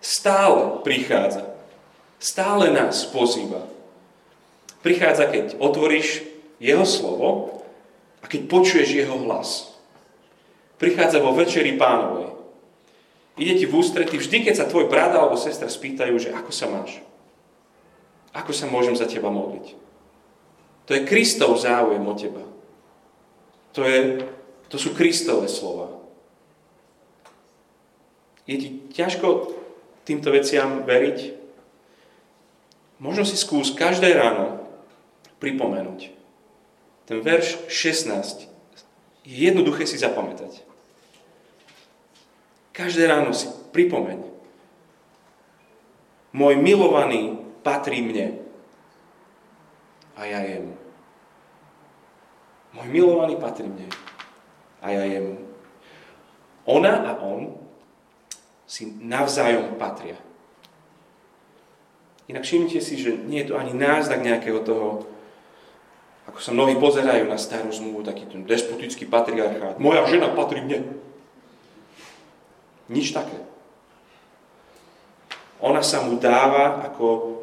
Stále 0.00 0.80
prichádza. 0.80 1.44
Stále 2.16 2.72
nás 2.72 3.04
pozýva. 3.12 3.68
Prichádza, 4.80 5.28
keď 5.28 5.60
otvoríš 5.60 6.24
jeho 6.56 6.88
slovo 6.88 7.60
a 8.24 8.26
keď 8.26 8.48
počuješ 8.48 8.88
jeho 8.96 9.16
hlas. 9.28 9.76
Prichádza 10.80 11.20
vo 11.20 11.36
večeri 11.36 11.76
pánovej 11.76 12.36
ide 13.36 13.54
ti 13.60 13.66
v 13.68 13.76
ústrety 13.76 14.16
vždy, 14.16 14.48
keď 14.48 14.54
sa 14.56 14.68
tvoj 14.68 14.88
brat 14.88 15.12
alebo 15.12 15.36
sestra 15.36 15.68
spýtajú, 15.68 16.16
že 16.16 16.32
ako 16.32 16.50
sa 16.50 16.66
máš. 16.72 17.04
Ako 18.32 18.52
sa 18.52 18.68
môžem 18.68 18.96
za 18.96 19.04
teba 19.04 19.28
modliť. 19.28 19.76
To 20.88 20.90
je 20.96 21.08
Kristov 21.08 21.56
záujem 21.60 22.00
o 22.00 22.14
teba. 22.16 22.44
To, 23.76 23.84
je, 23.84 24.24
to 24.72 24.80
sú 24.80 24.96
Kristové 24.96 25.52
slova. 25.52 25.92
Je 28.48 28.56
ti 28.56 28.68
ťažko 28.96 29.52
týmto 30.08 30.32
veciam 30.32 30.88
veriť? 30.88 31.36
Možno 32.96 33.28
si 33.28 33.36
skús 33.36 33.76
každé 33.76 34.16
ráno 34.16 34.64
pripomenúť. 35.44 36.08
Ten 37.04 37.20
verš 37.20 37.68
16 37.68 38.48
je 39.28 39.36
jednoduché 39.44 39.84
si 39.84 40.00
zapamätať. 40.00 40.64
Každé 42.72 43.04
ráno 43.04 43.36
si 43.36 43.52
pripomeň. 43.76 44.24
Môj 46.32 46.54
milovaný 46.56 47.36
patrí 47.60 48.00
mne. 48.00 48.40
A 50.16 50.24
ja 50.24 50.40
jemu. 50.40 50.85
Môj 52.76 52.88
milovaný 52.92 53.40
patrí 53.40 53.64
mne. 53.64 53.88
A 54.84 54.92
ja 54.92 55.02
jemu. 55.08 55.40
Ona 56.68 57.08
a 57.08 57.12
on 57.24 57.56
si 58.68 58.92
navzájom 59.00 59.80
patria. 59.80 60.18
Inak 62.26 62.42
všimnite 62.42 62.82
si, 62.82 62.98
že 62.98 63.14
nie 63.14 63.46
je 63.46 63.54
to 63.54 63.58
ani 63.58 63.70
náznak 63.70 64.18
nejakého 64.18 64.60
toho, 64.66 65.06
ako 66.26 66.42
sa 66.42 66.50
mnohí 66.50 66.74
pozerajú 66.74 67.30
na 67.30 67.38
starú 67.38 67.70
zmluvu, 67.70 68.02
taký 68.02 68.26
ten 68.26 68.42
despotický 68.42 69.06
patriarchát. 69.06 69.78
Moja 69.78 70.02
žena 70.10 70.34
patrí 70.34 70.58
mne. 70.58 70.98
Nič 72.90 73.14
také. 73.14 73.38
Ona 75.62 75.86
sa 75.86 76.02
mu 76.02 76.18
dáva 76.18 76.82
ako 76.82 77.38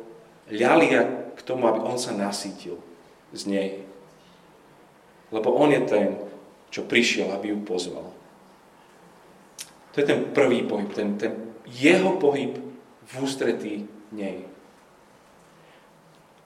ľalia 0.51 1.31
k 1.33 1.39
tomu, 1.47 1.65
aby 1.71 1.79
on 1.79 1.95
sa 1.95 2.11
nasítil 2.11 2.77
z 3.31 3.41
nej. 3.47 3.69
Lebo 5.33 5.49
on 5.57 5.73
je 5.73 5.81
ten, 5.89 6.07
čo 6.69 6.85
prišiel, 6.85 7.33
aby 7.33 7.51
ju 7.51 7.57
pozval. 7.65 8.05
To 9.93 9.95
je 9.97 10.05
ten 10.05 10.29
prvý 10.29 10.65
pohyb, 10.65 10.89
ten, 10.93 11.17
ten 11.17 11.33
jeho 11.65 12.21
pohyb 12.21 12.57
v 13.01 13.13
ústretí 13.17 13.89
nej. 14.13 14.45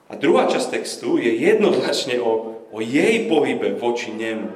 A 0.08 0.16
druhá 0.16 0.48
časť 0.48 0.72
textu 0.72 1.20
je 1.20 1.36
jednoznačne 1.36 2.20
o, 2.24 2.64
o 2.72 2.78
jej 2.80 3.28
pohybe 3.28 3.76
voči 3.76 4.16
nemu. 4.16 4.56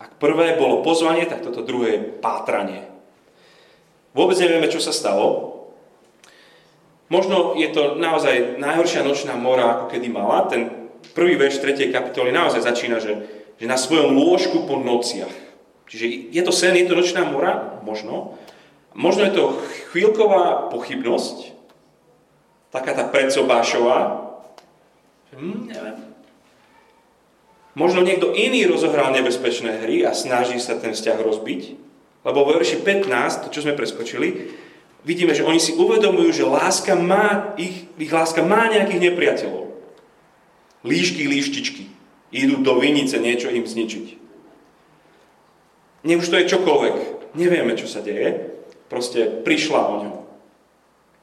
Ak 0.00 0.16
prvé 0.16 0.56
bolo 0.56 0.80
pozvanie, 0.80 1.28
tak 1.28 1.44
toto 1.44 1.60
druhé 1.60 1.88
je 2.00 2.04
pátranie. 2.24 2.88
Vôbec 4.16 4.40
nevieme, 4.40 4.72
čo 4.72 4.80
sa 4.80 4.96
stalo. 4.96 5.52
Možno 7.12 7.52
je 7.60 7.68
to 7.68 8.00
naozaj 8.00 8.56
najhoršia 8.56 9.04
nočná 9.04 9.36
mora, 9.36 9.76
ako 9.76 9.84
kedy 9.92 10.08
mala. 10.08 10.48
Ten 10.48 10.79
prvý 11.12 11.36
verš 11.36 11.62
3. 11.62 11.90
kapitoly 11.90 12.30
naozaj 12.30 12.62
začína, 12.64 13.02
že, 13.02 13.26
že 13.58 13.66
na 13.66 13.76
svojom 13.76 14.14
lôžku 14.14 14.64
po 14.64 14.78
nociach. 14.80 15.32
Čiže 15.90 16.30
je 16.30 16.42
to 16.46 16.52
sen, 16.54 16.78
je 16.78 16.86
to 16.86 16.94
nočná 16.94 17.26
mora? 17.26 17.82
Možno. 17.82 18.38
Možno 18.94 19.26
je 19.26 19.32
to 19.34 19.44
chvíľková 19.90 20.70
pochybnosť, 20.70 21.54
taká 22.70 22.94
tá 22.94 23.06
predsobášová. 23.06 24.30
Hm, 25.34 25.70
neviem. 25.70 25.98
Možno 27.78 28.02
niekto 28.02 28.34
iný 28.34 28.66
rozohral 28.66 29.14
nebezpečné 29.14 29.86
hry 29.86 30.02
a 30.02 30.10
snaží 30.10 30.58
sa 30.58 30.74
ten 30.78 30.90
vzťah 30.90 31.18
rozbiť. 31.22 31.62
Lebo 32.26 32.44
vo 32.44 32.52
verši 32.58 32.82
15, 32.82 33.46
to 33.46 33.54
čo 33.54 33.62
sme 33.64 33.78
preskočili, 33.78 34.52
vidíme, 35.06 35.32
že 35.32 35.46
oni 35.46 35.62
si 35.62 35.72
uvedomujú, 35.78 36.30
že 36.34 36.44
láska 36.44 36.98
má, 36.98 37.54
ich, 37.56 37.88
ich 37.96 38.12
láska 38.12 38.44
má 38.44 38.68
nejakých 38.68 39.00
nepriateľov. 39.10 39.64
Líšky, 40.80 41.28
líštičky. 41.28 41.84
Idú 42.30 42.62
do 42.62 42.78
vinice 42.80 43.20
niečo 43.20 43.52
im 43.52 43.66
zničiť. 43.66 44.06
Nech 46.06 46.20
už 46.20 46.28
to 46.32 46.38
je 46.40 46.50
čokoľvek. 46.56 46.96
Nevieme, 47.36 47.76
čo 47.76 47.84
sa 47.84 48.00
deje. 48.00 48.48
Proste 48.88 49.28
prišla 49.44 49.80
o 49.80 49.94
ňom. 50.02 50.16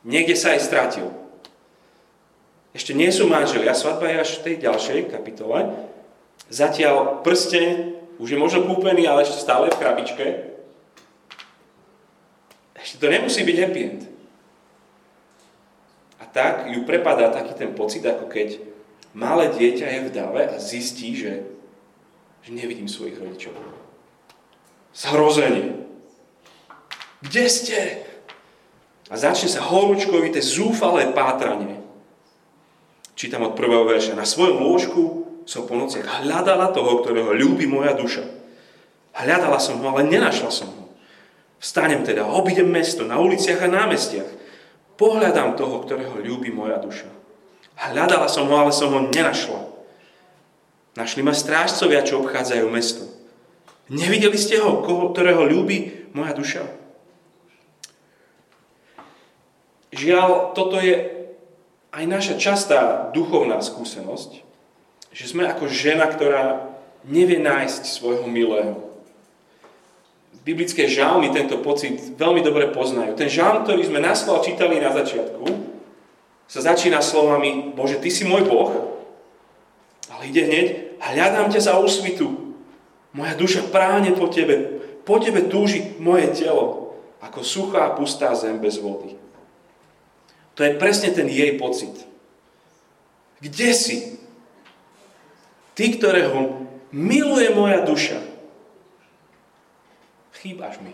Niekde 0.05 0.37
sa 0.37 0.53
aj 0.53 0.61
stratil. 0.61 1.07
Ešte 2.77 2.93
nie 2.93 3.09
sú 3.09 3.25
manželia, 3.25 3.73
svadba 3.73 4.05
je 4.13 4.21
až 4.21 4.31
v 4.37 4.43
tej 4.45 4.55
ďalšej 4.69 4.99
kapitole. 5.09 5.73
Zatiaľ 6.53 7.25
prsteň 7.25 7.97
už 8.21 8.37
je 8.37 8.37
možno 8.37 8.69
kúpený, 8.69 9.09
ale 9.09 9.25
ešte 9.25 9.41
stále 9.41 9.73
v 9.73 9.79
krabičke. 9.81 10.25
Ešte 12.77 13.01
to 13.01 13.09
nemusí 13.09 13.41
byť 13.41 13.57
happy 13.57 13.81
end. 13.81 14.01
A 16.21 16.29
tak 16.29 16.69
ju 16.69 16.85
prepadá 16.85 17.33
taký 17.33 17.57
ten 17.57 17.73
pocit, 17.73 18.05
ako 18.05 18.29
keď 18.29 18.61
malé 19.13 19.51
dieťa 19.53 19.87
je 19.87 19.99
v 20.07 20.13
dave 20.13 20.43
a 20.49 20.55
zistí, 20.59 21.15
že, 21.15 21.47
že 22.43 22.51
nevidím 22.51 22.89
svojich 22.89 23.19
rodičov. 23.19 23.55
Zhrozenie. 24.95 25.87
Kde 27.21 27.45
ste? 27.47 27.79
A 29.07 29.15
začne 29.15 29.47
sa 29.47 29.63
horúčkovité, 29.63 30.43
zúfalé 30.43 31.11
pátranie. 31.15 31.79
Čítam 33.17 33.47
od 33.47 33.57
prvého 33.57 33.87
verša. 33.87 34.19
Na 34.19 34.27
svojom 34.27 34.61
lôžku 34.61 35.03
som 35.47 35.65
po 35.65 35.73
nociach 35.79 36.21
hľadala 36.21 36.69
toho, 36.75 37.01
ktorého 37.01 37.33
ľúbi 37.33 37.65
moja 37.65 37.95
duša. 37.97 38.21
Hľadala 39.17 39.57
som 39.57 39.81
ho, 39.81 39.85
ale 39.89 40.05
nenašla 40.05 40.51
som 40.53 40.69
ho. 40.69 40.85
Vstanem 41.57 42.05
teda, 42.05 42.29
obidem 42.29 42.69
mesto, 42.69 43.01
na 43.01 43.17
uliciach 43.17 43.65
a 43.65 43.71
námestiach. 43.71 44.29
Pohľadám 44.93 45.57
toho, 45.57 45.81
ktorého 45.81 46.21
ľúbi 46.21 46.53
moja 46.53 46.77
duša. 46.77 47.09
Hľadala 47.77 48.25
som 48.25 48.49
ho, 48.49 48.55
ale 48.57 48.73
som 48.73 48.89
ho 48.89 49.05
nenašla. 49.05 49.69
Našli 50.97 51.21
ma 51.21 51.37
strážcovia, 51.37 52.01
čo 52.01 52.25
obchádzajú 52.25 52.65
mesto. 52.73 53.05
Nevideli 53.87 54.35
ste 54.35 54.57
ho, 54.57 54.81
ktorého 55.13 55.45
ľúbi 55.45 56.09
moja 56.17 56.33
duša? 56.33 56.65
Žiaľ, 59.93 60.57
toto 60.57 60.81
je 60.81 61.29
aj 61.93 62.03
naša 62.09 62.35
častá 62.41 63.09
duchovná 63.13 63.61
skúsenosť, 63.61 64.41
že 65.13 65.25
sme 65.29 65.47
ako 65.47 65.69
žena, 65.71 66.09
ktorá 66.09 66.67
nevie 67.07 67.39
nájsť 67.39 67.87
svojho 67.87 68.27
milého. 68.27 68.83
Biblické 70.43 70.89
žalmy 70.89 71.31
tento 71.31 71.59
pocit 71.61 71.99
veľmi 72.17 72.41
dobre 72.43 72.71
poznajú. 72.71 73.15
Ten 73.15 73.31
žalm, 73.31 73.63
ktorý 73.63 73.85
sme 73.87 74.03
na 74.03 74.15
čítali 74.17 74.79
na 74.79 74.91
začiatku, 74.91 75.66
sa 76.47 76.63
začína 76.63 77.03
slovami 77.03 77.75
Bože, 77.75 77.99
Ty 77.99 78.09
si 78.09 78.23
môj 78.23 78.47
Boh, 78.47 78.71
ale 80.07 80.31
ide 80.31 80.47
hneď, 80.47 80.67
hľadám 81.03 81.51
ťa 81.51 81.61
za 81.61 81.73
úsvitu. 81.77 82.55
Moja 83.11 83.35
duša 83.35 83.67
práne 83.67 84.15
po 84.15 84.31
Tebe, 84.31 84.79
po 85.03 85.19
Tebe 85.19 85.47
túži 85.47 85.95
moje 85.99 86.31
telo, 86.35 86.95
ako 87.23 87.43
suchá, 87.43 87.91
pustá 87.95 88.35
zem 88.35 88.59
bez 88.59 88.79
vody. 88.79 89.15
To 90.57 90.65
je 90.65 90.75
presne 90.75 91.13
ten 91.13 91.29
jej 91.29 91.53
pocit. 91.55 91.93
Kde 93.37 93.69
si? 93.77 94.17
Ty, 95.77 95.85
ktorého 95.93 96.65
miluje 96.89 97.53
moja 97.53 97.85
duša. 97.85 98.17
chýbaš 100.41 100.81
mi. 100.81 100.93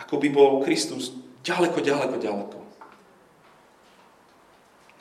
Ako 0.00 0.16
by 0.20 0.28
bol 0.32 0.50
Kristus 0.64 1.12
ďaleko, 1.44 1.80
ďaleko, 1.80 2.16
ďaleko. 2.20 2.57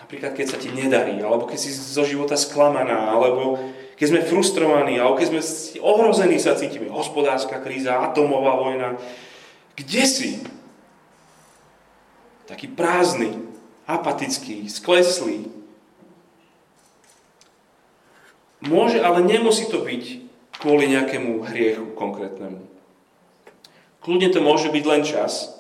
Napríklad, 0.08 0.40
keď 0.40 0.48
sa 0.48 0.56
ti 0.56 0.72
nedarí, 0.72 1.20
alebo 1.20 1.52
keď 1.52 1.60
si 1.60 1.76
zo 1.76 2.08
života 2.08 2.40
sklamaná, 2.40 3.12
alebo 3.12 3.60
keď 4.00 4.08
sme 4.08 4.24
frustrovaní, 4.24 4.96
alebo 4.96 5.20
keď 5.20 5.36
sme 5.36 5.42
ohrození 5.84 6.40
sa 6.40 6.56
cítime, 6.56 6.88
hospodárska 6.88 7.60
kríza, 7.60 8.00
atomová 8.00 8.56
vojna. 8.56 8.96
Kde 9.76 10.04
si? 10.08 10.32
Taký 12.48 12.72
prázdny, 12.72 13.36
apatický, 13.84 14.72
skleslý. 14.72 15.52
Môže, 18.64 19.04
ale 19.04 19.28
nemusí 19.28 19.68
to 19.68 19.84
byť 19.84 20.04
kvôli 20.56 20.88
nejakému 20.88 21.44
hriechu 21.52 21.92
konkrétnemu. 22.00 22.64
Kľudne 24.00 24.32
to 24.32 24.40
môže 24.40 24.72
byť 24.72 24.84
len 24.88 25.04
čas, 25.04 25.60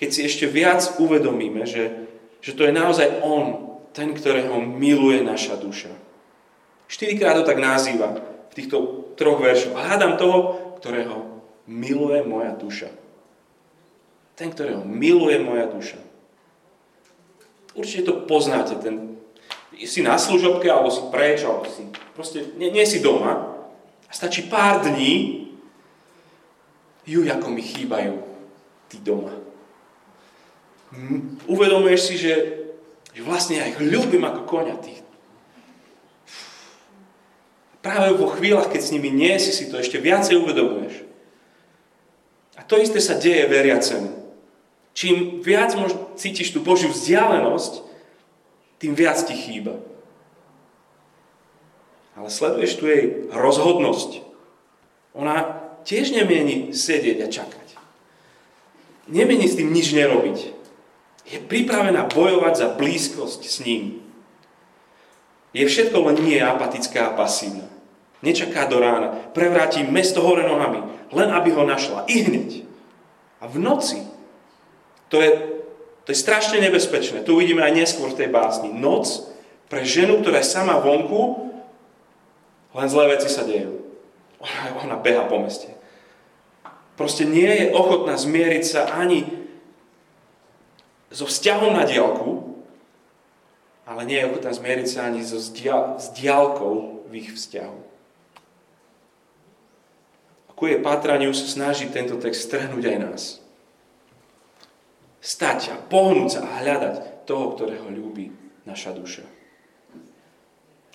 keď 0.00 0.08
si 0.08 0.20
ešte 0.24 0.48
viac 0.48 0.96
uvedomíme, 0.96 1.68
že, 1.68 2.08
že 2.40 2.56
to 2.56 2.64
je 2.64 2.72
naozaj 2.72 3.20
On, 3.20 3.71
ten, 3.92 4.16
ktorého 4.16 4.60
miluje 4.60 5.20
naša 5.20 5.60
duša. 5.60 5.92
Štyrikrát 6.88 7.40
to 7.40 7.48
tak 7.48 7.60
nazýva 7.60 8.20
v 8.52 8.52
týchto 8.52 9.08
troch 9.16 9.40
veršoch. 9.40 9.76
Hľadám 9.76 10.20
toho, 10.20 10.38
ktorého 10.80 11.44
miluje 11.68 12.20
moja 12.24 12.52
duša. 12.56 12.90
Ten, 14.36 14.52
ktorého 14.52 14.84
miluje 14.84 15.40
moja 15.40 15.68
duša. 15.68 16.00
Určite 17.72 18.02
to 18.04 18.14
poznáte, 18.28 18.76
ten, 18.80 19.16
si 19.80 20.04
na 20.04 20.20
služobke, 20.20 20.68
alebo 20.68 20.92
si 20.92 21.00
preč, 21.08 21.40
alebo 21.44 21.64
si 21.68 21.88
proste 22.12 22.52
nie, 22.60 22.68
nie 22.68 22.84
si 22.84 23.00
doma. 23.00 23.64
A 24.08 24.12
stačí 24.12 24.44
pár 24.44 24.84
dní, 24.84 25.48
ju, 27.08 27.24
ako 27.24 27.48
mi 27.48 27.64
chýbajú 27.64 28.20
tí 28.92 29.00
doma. 29.00 29.32
Hm, 30.92 31.48
uvedomuješ 31.48 32.00
si, 32.04 32.14
že, 32.20 32.32
že 33.12 33.20
vlastne 33.20 33.60
ja 33.60 33.68
ich 33.68 33.76
ľúbim 33.76 34.24
ako 34.24 34.48
konia 34.48 34.76
tých. 34.80 35.04
Práve 37.84 38.14
vo 38.16 38.30
chvíľach, 38.32 38.70
keď 38.72 38.80
s 38.80 38.92
nimi 38.94 39.10
nie 39.10 39.36
si, 39.36 39.52
si 39.52 39.68
to 39.68 39.76
ešte 39.76 39.98
viacej 40.00 40.38
uvedomuješ. 40.38 41.02
A 42.56 42.62
to 42.62 42.78
isté 42.78 43.02
sa 43.02 43.18
deje 43.18 43.44
veriacemu. 43.50 44.22
Čím 44.94 45.42
viac 45.42 45.74
cítiš 46.14 46.54
tú 46.54 46.62
Božiu 46.62 46.92
vzdialenosť, 46.92 47.82
tým 48.78 48.92
viac 48.94 49.18
ti 49.24 49.34
chýba. 49.34 49.82
Ale 52.14 52.28
sleduješ 52.28 52.72
tu 52.78 52.84
jej 52.86 53.26
rozhodnosť. 53.32 54.20
Ona 55.16 55.58
tiež 55.82 56.12
nemieni 56.14 56.70
sedieť 56.76 57.18
a 57.24 57.28
čakať. 57.28 57.68
Nemieni 59.10 59.50
s 59.50 59.58
tým 59.58 59.74
nič 59.74 59.90
nerobiť 59.90 60.61
je 61.32 61.40
pripravená 61.40 62.12
bojovať 62.12 62.54
za 62.60 62.68
blízkosť 62.76 63.40
s 63.48 63.64
ním. 63.64 64.04
Je 65.56 65.64
všetko 65.64 65.96
len 66.12 66.16
nie 66.20 66.36
apatická 66.36 67.08
a 67.08 67.16
pasívna. 67.16 67.64
Nečaká 68.20 68.68
do 68.68 68.78
rána, 68.78 69.32
prevráti 69.32 69.82
mesto 69.82 70.20
hore 70.20 70.44
nohami, 70.44 70.84
len 71.10 71.28
aby 71.32 71.50
ho 71.56 71.64
našla. 71.64 72.04
I 72.06 72.28
hneď. 72.28 72.68
A 73.42 73.48
v 73.48 73.58
noci, 73.58 74.04
to 75.08 75.18
je, 75.18 75.60
to 76.06 76.14
je 76.14 76.18
strašne 76.20 76.60
nebezpečné. 76.62 77.24
Tu 77.26 77.34
uvidíme 77.34 77.64
aj 77.64 77.74
neskôr 77.74 78.12
v 78.12 78.18
tej 78.22 78.28
básni. 78.30 78.70
Noc 78.70 79.32
pre 79.66 79.82
ženu, 79.82 80.20
ktorá 80.20 80.44
je 80.44 80.52
sama 80.52 80.78
vonku, 80.78 81.50
len 82.76 82.88
zlé 82.92 83.16
veci 83.16 83.32
sa 83.32 83.42
dejú. 83.42 83.82
Ona, 84.38 84.60
ona 84.84 84.96
beha 85.00 85.26
po 85.26 85.40
meste. 85.40 85.72
Proste 86.94 87.24
nie 87.24 87.48
je 87.48 87.72
ochotná 87.72 88.14
zmieriť 88.20 88.64
sa 88.68 88.80
ani 88.94 89.41
so 91.12 91.28
vzťahom 91.28 91.76
na 91.76 91.84
diálku, 91.84 92.56
ale 93.84 94.08
nie 94.08 94.18
je 94.18 94.28
ochotná 94.32 94.52
zmieriť 94.56 94.88
sa 94.88 95.00
ani 95.12 95.20
so 95.20 95.36
zdial- 95.36 96.00
s 96.00 96.10
diálkou 96.16 97.04
v 97.06 97.12
ich 97.20 97.30
vzťahu. 97.36 97.80
Ako 100.56 100.62
je 100.66 100.80
patraniu 100.80 101.36
sa 101.36 101.44
snaží 101.44 101.90
tento 101.92 102.16
text 102.16 102.48
strhnúť 102.48 102.84
aj 102.88 102.98
nás. 102.98 103.22
Stať 105.22 105.70
a 105.70 105.76
pohnúť 105.78 106.38
sa 106.38 106.40
a 106.42 106.64
hľadať 106.64 107.26
toho, 107.28 107.54
ktorého 107.54 107.86
ľúbi 107.92 108.32
naša 108.66 108.96
duša. 108.96 109.22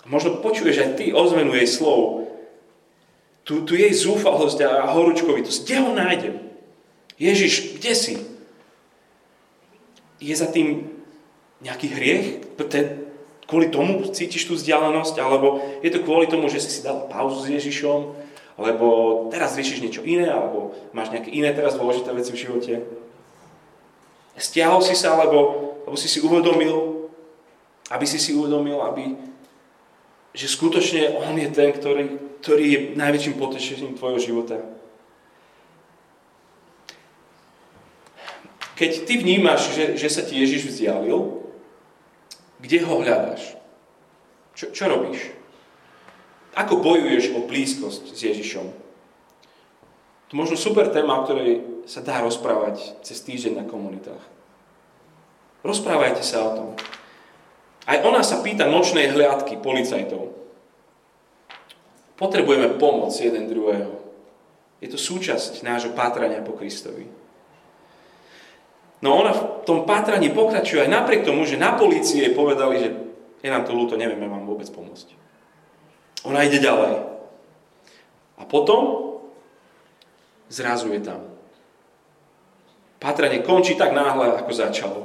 Možno 0.07 0.39
počuješ 0.39 0.77
aj 0.83 0.91
ty 0.95 1.05
ozvenu 1.11 1.51
jej 1.55 1.67
slov, 1.67 2.31
tu, 3.47 3.63
tu 3.63 3.79
jej 3.79 3.91
zúfalosť 3.95 4.59
a 4.67 4.91
horúčkovitosť. 4.91 5.59
Kde 5.63 5.77
ho 5.79 5.91
nájdem? 5.95 6.35
Ježiš, 7.15 7.79
kde 7.79 7.93
si? 7.95 8.13
Je 10.17 10.35
za 10.35 10.49
tým 10.49 10.89
nejaký 11.61 11.87
hriech? 11.93 12.25
Kvôli 13.47 13.71
tomu 13.71 14.03
cítiš 14.11 14.45
tú 14.49 14.59
vzdialenosť? 14.59 15.15
Alebo 15.23 15.63
je 15.79 15.89
to 15.89 16.03
kvôli 16.03 16.27
tomu, 16.27 16.51
že 16.51 16.59
si 16.59 16.69
si 16.69 16.81
dal 16.83 17.07
pauzu 17.07 17.47
s 17.47 17.51
Ježišom? 17.51 18.13
Alebo 18.57 18.87
teraz 19.29 19.55
riešiš 19.55 19.79
niečo 19.85 20.01
iné? 20.03 20.27
Alebo 20.27 20.75
máš 20.91 21.13
nejaké 21.13 21.31
iné 21.31 21.53
teraz 21.55 21.79
dôležité 21.79 22.11
veci 22.11 22.35
v 22.35 22.41
živote? 22.43 22.73
Stiahol 24.37 24.85
si 24.85 24.93
sa, 24.93 25.17
alebo, 25.17 25.73
alebo 25.87 25.97
si 25.97 26.05
si 26.05 26.21
uvedomil, 26.21 27.09
aby 27.89 28.05
si 28.05 28.21
si 28.21 28.37
uvedomil, 28.37 28.77
aby, 28.85 29.17
že 30.35 30.51
skutočne 30.51 31.17
On 31.17 31.33
je 31.33 31.49
ten, 31.49 31.73
ktorý, 31.73 32.37
ktorý 32.45 32.65
je 32.69 32.79
najväčším 32.99 33.33
potešením 33.39 33.97
tvojho 33.97 34.19
života. 34.21 34.61
Keď 38.77 39.09
ty 39.09 39.17
vnímaš, 39.17 39.73
že, 39.73 39.97
že 39.97 40.05
sa 40.05 40.21
ti 40.21 40.37
Ježiš 40.37 40.69
vzdialil, 40.69 41.41
kde 42.61 42.77
ho 42.85 43.01
hľadáš? 43.01 43.57
Čo, 44.53 44.69
čo 44.69 44.85
robíš? 44.85 45.33
Ako 46.53 46.81
bojuješ 46.81 47.33
o 47.33 47.45
blízkosť 47.49 48.13
s 48.13 48.19
Ježišom? 48.21 48.67
To 50.29 50.33
možno 50.37 50.57
super 50.57 50.93
téma, 50.93 51.17
o 51.17 51.25
ktorej 51.25 51.65
sa 51.89 52.05
dá 52.05 52.21
rozprávať 52.21 53.01
cez 53.01 53.17
týždeň 53.25 53.63
na 53.63 53.65
komunitách. 53.65 54.21
Rozprávajte 55.65 56.21
sa 56.21 56.45
o 56.45 56.51
tom. 56.53 56.69
Aj 57.87 57.97
ona 58.03 58.21
sa 58.21 58.45
pýta 58.45 58.69
nočnej 58.69 59.09
hliadky 59.09 59.57
policajtov. 59.57 60.35
Potrebujeme 62.19 62.77
pomoc 62.77 63.15
jeden 63.15 63.49
druhého. 63.49 63.93
Je 64.83 64.89
to 64.91 64.99
súčasť 64.99 65.65
nášho 65.65 65.95
pátrania 65.97 66.45
po 66.45 66.53
Kristovi. 66.53 67.16
No 69.07 69.23
ona 69.23 69.31
v 69.31 69.63
tom 69.63 69.87
pátraní 69.87 70.35
pokračuje 70.35 70.83
aj 70.83 70.91
napriek 70.91 71.23
tomu, 71.23 71.47
že 71.47 71.55
na 71.55 71.79
polície 71.79 72.27
povedali, 72.35 72.75
že 72.83 72.89
je 73.39 73.47
nám 73.47 73.63
to 73.63 73.71
ľúto, 73.71 73.95
nevieme 73.95 74.27
vám 74.27 74.43
vôbec 74.43 74.67
pomôcť. 74.67 75.15
Ona 76.27 76.43
ide 76.43 76.59
ďalej. 76.59 77.07
A 78.35 78.43
potom 78.43 79.15
zrazu 80.51 80.91
je 80.91 80.99
tam. 80.99 81.23
Pátranie 82.99 83.39
končí 83.47 83.79
tak 83.79 83.95
náhle, 83.95 84.35
ako 84.35 84.51
začalo. 84.51 85.01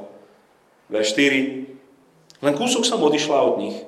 Verš 0.90 1.14
4. 1.14 2.42
Len 2.42 2.54
kúsok 2.58 2.82
som 2.82 2.98
odišla 2.98 3.38
od 3.38 3.54
nich 3.62 3.78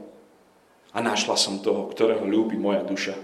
a 0.94 1.02
našla 1.02 1.34
som 1.34 1.58
toho, 1.58 1.90
ktorého 1.90 2.22
ľúbi 2.22 2.54
moja 2.54 2.86
duša. 2.86 3.18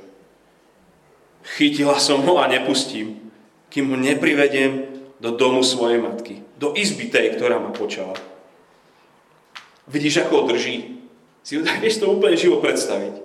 Chytila 1.54 2.02
som 2.02 2.26
ho 2.26 2.42
a 2.42 2.50
nepustím, 2.50 3.30
kým 3.70 3.94
ho 3.94 3.96
neprivediem 3.96 4.89
do 5.20 5.36
domu 5.36 5.60
svojej 5.60 6.00
matky 6.00 6.40
do 6.60 6.76
izby 6.76 7.08
tej, 7.08 7.40
ktorá 7.40 7.56
ma 7.56 7.72
počala. 7.72 8.12
Vidíš, 9.88 10.28
ako 10.28 10.44
ho 10.44 10.48
drží? 10.52 11.00
Si 11.40 11.56
vieš 11.56 12.04
to 12.04 12.12
úplne 12.12 12.36
živo 12.36 12.60
predstaviť. 12.60 13.16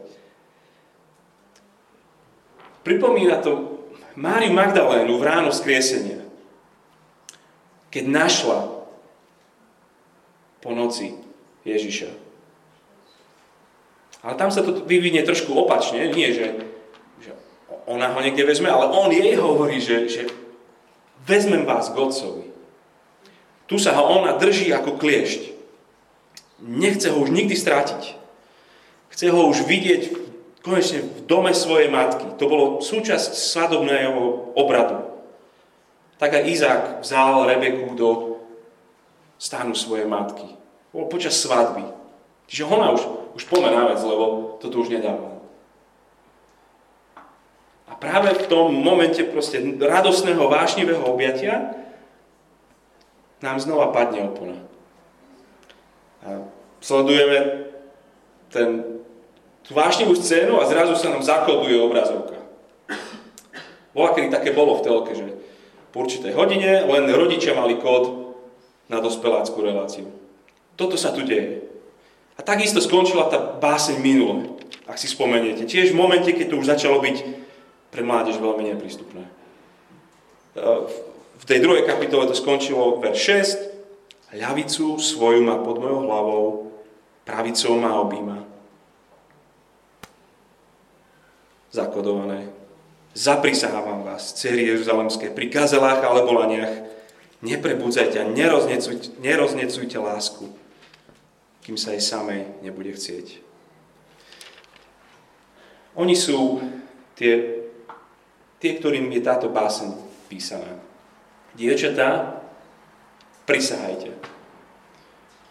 Pripomína 2.88 3.43
to 3.43 3.75
Máriu 4.15 4.55
Magdalénu 4.55 5.19
v 5.19 5.27
ráno 5.27 5.51
skriesenia. 5.51 6.23
Keď 7.91 8.03
našla 8.08 8.60
po 10.63 10.71
noci 10.71 11.12
Ježiša. 11.67 12.10
Ale 14.23 14.39
tam 14.39 14.49
sa 14.49 14.63
to 14.63 14.88
vyvinie 14.88 15.27
trošku 15.27 15.51
opačne. 15.51 16.08
Nie, 16.15 16.31
že, 16.31 16.65
že 17.19 17.36
ona 17.84 18.15
ho 18.15 18.19
niekde 18.23 18.47
vezme, 18.47 18.71
ale 18.71 18.89
on 18.89 19.12
jej 19.12 19.36
hovorí, 19.36 19.77
že, 19.84 20.08
že 20.08 20.23
vezmem 21.25 21.65
vás 21.65 21.89
k 21.89 21.97
Otcovi. 21.97 22.45
Tu 23.65 23.81
sa 23.81 23.97
ho 23.97 24.21
ona 24.21 24.38
drží 24.38 24.69
ako 24.69 25.01
kliešť. 25.01 25.41
Nechce 26.61 27.09
ho 27.09 27.17
už 27.19 27.33
nikdy 27.33 27.57
strátiť. 27.57 28.13
Chce 29.09 29.25
ho 29.33 29.49
už 29.49 29.65
vidieť 29.65 30.13
konečne 30.61 31.01
v 31.01 31.19
dome 31.25 31.53
svojej 31.53 31.89
matky. 31.89 32.25
To 32.38 32.45
bolo 32.49 32.65
súčasť 32.81 33.33
svadobného 33.33 34.53
obradu. 34.53 35.01
Tak 36.21 36.41
aj 36.41 36.47
Izák 36.47 36.83
vzal 37.03 37.49
Rebeku 37.49 37.93
do 37.97 38.09
stánu 39.38 39.75
svojej 39.75 40.07
matky. 40.07 40.47
Bolo 40.95 41.11
počas 41.11 41.35
svadby. 41.35 41.83
Čiže 42.47 42.69
ona 42.69 42.93
už, 42.93 43.01
už 43.35 43.43
pomená 43.51 43.89
vec, 43.91 43.99
lebo 43.99 44.55
toto 44.61 44.79
už 44.79 44.93
nedáva. 44.93 45.35
A 47.95 47.99
práve 48.03 48.36
v 48.36 48.51
tom 48.51 48.75
momente 48.75 49.23
proste 49.23 49.55
radosného, 49.79 50.51
vášnivého 50.51 50.99
objatia 51.08 51.79
nám 53.39 53.55
znova 53.63 53.95
padne 53.95 54.27
opona. 54.27 54.60
A 56.27 56.43
sledujeme 56.84 57.71
ten, 58.51 58.84
tú 59.63 59.71
vášnivú 59.71 60.12
scénu 60.12 60.60
a 60.60 60.67
zrazu 60.67 60.99
sa 60.99 61.08
nám 61.08 61.23
zakoduje 61.23 61.79
obrazovka. 61.79 62.36
Bola, 63.95 64.12
kedy 64.12 64.27
také 64.27 64.51
bolo 64.51 64.75
v 64.75 64.84
telke, 64.84 65.15
že 65.15 65.39
po 65.95 66.03
určitej 66.03 66.36
hodine 66.36 66.84
len 66.84 67.08
rodičia 67.15 67.55
mali 67.55 67.79
kód 67.79 68.36
na 68.91 68.99
dospeláckú 68.99 69.55
reláciu. 69.63 70.12
Toto 70.75 70.99
sa 70.99 71.15
tu 71.15 71.23
deje. 71.23 71.63
A 72.36 72.43
takisto 72.43 72.84
skončila 72.84 73.31
tá 73.31 73.39
báseň 73.39 74.03
minule, 74.03 74.51
ak 74.84 74.99
si 74.99 75.08
spomeniete. 75.08 75.63
Tiež 75.63 75.95
v 75.95 75.99
momente, 76.03 76.36
keď 76.36 76.51
to 76.51 76.60
už 76.60 76.67
začalo 76.67 76.99
byť 76.99 77.44
pre 77.95 78.03
mládež 78.03 78.43
veľmi 78.43 78.75
neprístupné. 78.75 79.23
E, 79.23 79.31
v 81.39 81.45
tej 81.47 81.63
druhej 81.63 81.88
kapitole 81.88 82.27
to 82.27 82.36
skončilo 82.36 82.99
verš 82.99 83.19
6. 84.36 84.36
Ľavicu 84.36 84.99
svoju 84.99 85.39
má 85.47 85.55
pod 85.63 85.79
mojou 85.79 86.03
hlavou, 86.03 86.45
pravicou 87.23 87.79
má 87.79 87.95
objíma. 88.03 88.43
Zakodované. 91.71 92.51
Zaprisahávam 93.15 94.03
vás, 94.03 94.36
cery 94.36 94.67
Jeruzalemské, 94.67 95.31
pri 95.31 95.47
kazelách 95.47 96.03
alebo 96.03 96.36
laniach, 96.36 96.84
neprebudzajte 97.39 98.19
a 98.19 98.27
neroznecujte, 98.27 99.23
neroznecujte 99.23 99.95
lásku 99.95 100.51
kým 101.65 101.81
sa 101.81 101.97
jej 101.97 102.03
samej 102.05 102.62
nebude 102.62 102.93
chcieť. 102.93 103.41
Oni 105.97 106.13
sú 106.13 106.62
tie, 107.17 107.54
tie 108.59 108.77
ktorým 108.77 109.11
je 109.11 109.21
táto 109.21 109.51
básen 109.51 109.95
písaná. 110.31 110.79
Dievčatá, 111.55 112.41
prisahajte. 113.47 114.11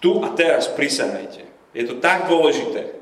Tu 0.04 0.10
a 0.20 0.28
teraz 0.36 0.68
prisahajte. 0.68 1.48
Je 1.72 1.84
to 1.88 1.96
tak 1.98 2.28
dôležité, 2.28 2.92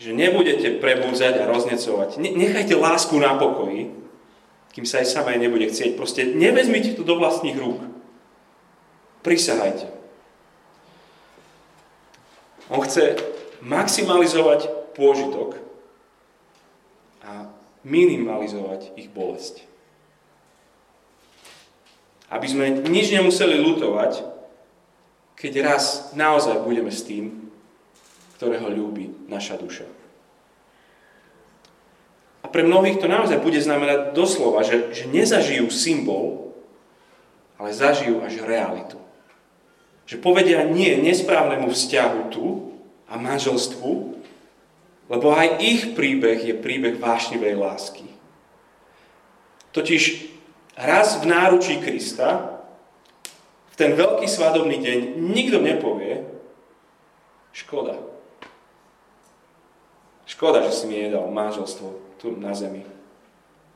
že 0.00 0.16
nebudete 0.16 0.80
prebúdzať 0.80 1.44
a 1.44 1.48
roznecovať. 1.50 2.16
Nechajte 2.16 2.72
lásku 2.72 3.12
na 3.20 3.36
pokoji, 3.36 3.92
kým 4.72 4.86
sa 4.88 5.04
aj 5.04 5.12
samej 5.12 5.36
nebude 5.36 5.68
chcieť. 5.68 6.00
Proste 6.00 6.24
nevezmite 6.24 6.96
to 6.96 7.04
do 7.04 7.20
vlastných 7.20 7.60
rúk. 7.60 7.84
Prisahajte. 9.20 9.92
On 12.72 12.80
chce 12.80 13.20
maximalizovať 13.60 14.94
pôžitok 14.96 15.60
a 17.20 17.50
minimalizovať 17.86 18.94
ich 18.96 19.08
bolesť. 19.08 19.64
Aby 22.30 22.46
sme 22.46 22.66
nič 22.86 23.10
nemuseli 23.10 23.58
lutovať, 23.58 24.22
keď 25.34 25.52
raz 25.64 26.12
naozaj 26.12 26.62
budeme 26.62 26.92
s 26.92 27.02
tým, 27.02 27.50
ktorého 28.36 28.68
ľúbi 28.70 29.28
naša 29.28 29.56
duša. 29.56 29.88
A 32.40 32.46
pre 32.48 32.64
mnohých 32.64 33.00
to 33.00 33.08
naozaj 33.08 33.40
bude 33.40 33.60
znamenať 33.60 34.16
doslova, 34.16 34.64
že, 34.64 34.92
že 34.96 35.08
nezažijú 35.08 35.68
symbol, 35.68 36.56
ale 37.60 37.76
zažijú 37.76 38.24
až 38.24 38.40
realitu. 38.40 38.96
Že 40.08 40.24
povedia 40.24 40.64
nie 40.64 40.96
nesprávnemu 41.04 41.68
vzťahu 41.68 42.20
tu 42.32 42.72
a 43.08 43.20
manželstvu, 43.20 44.19
lebo 45.10 45.34
aj 45.34 45.58
ich 45.58 45.82
príbeh 45.98 46.38
je 46.38 46.54
príbeh 46.54 47.02
vášnivej 47.02 47.58
lásky. 47.58 48.06
Totiž 49.74 50.30
raz 50.78 51.18
v 51.18 51.26
náručí 51.26 51.82
Krista, 51.82 52.62
v 53.70 53.74
ten 53.74 53.98
veľký 53.98 54.30
svadobný 54.30 54.78
deň, 54.78 54.98
nikto 55.18 55.58
nepovie, 55.58 56.22
škoda. 57.50 57.98
Škoda, 60.30 60.62
že 60.62 60.72
si 60.72 60.84
mi 60.86 61.02
nedal 61.02 61.26
manželstvo 61.26 62.16
tu 62.22 62.38
na 62.38 62.54
zemi. 62.54 62.86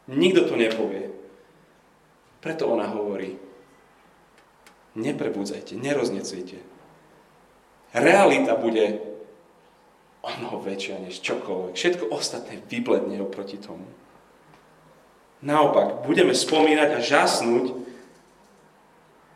Nikto 0.07 0.47
to 0.47 0.55
nepovie. 0.55 1.11
Preto 2.39 2.71
ona 2.71 2.87
hovorí, 2.95 3.35
Neprebudzajte, 4.95 5.75
neroznecujte. 5.75 6.63
Realita 7.95 8.55
bude 8.55 9.03
o 10.25 10.31
mnoho 10.41 10.65
väčšia 10.65 11.05
než 11.05 11.21
čokoľvek. 11.21 11.77
Všetko 11.77 12.05
ostatné 12.09 12.65
vybledne 12.65 13.21
oproti 13.21 13.61
tomu. 13.61 13.85
Naopak, 15.45 16.09
budeme 16.09 16.33
spomínať 16.33 16.89
a 16.97 17.05
žasnúť, 17.05 17.77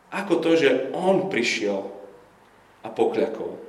ako 0.09 0.33
to, 0.41 0.57
že 0.57 0.69
On 0.97 1.29
prišiel 1.29 1.85
a 2.81 2.89
pokľakol. 2.89 3.61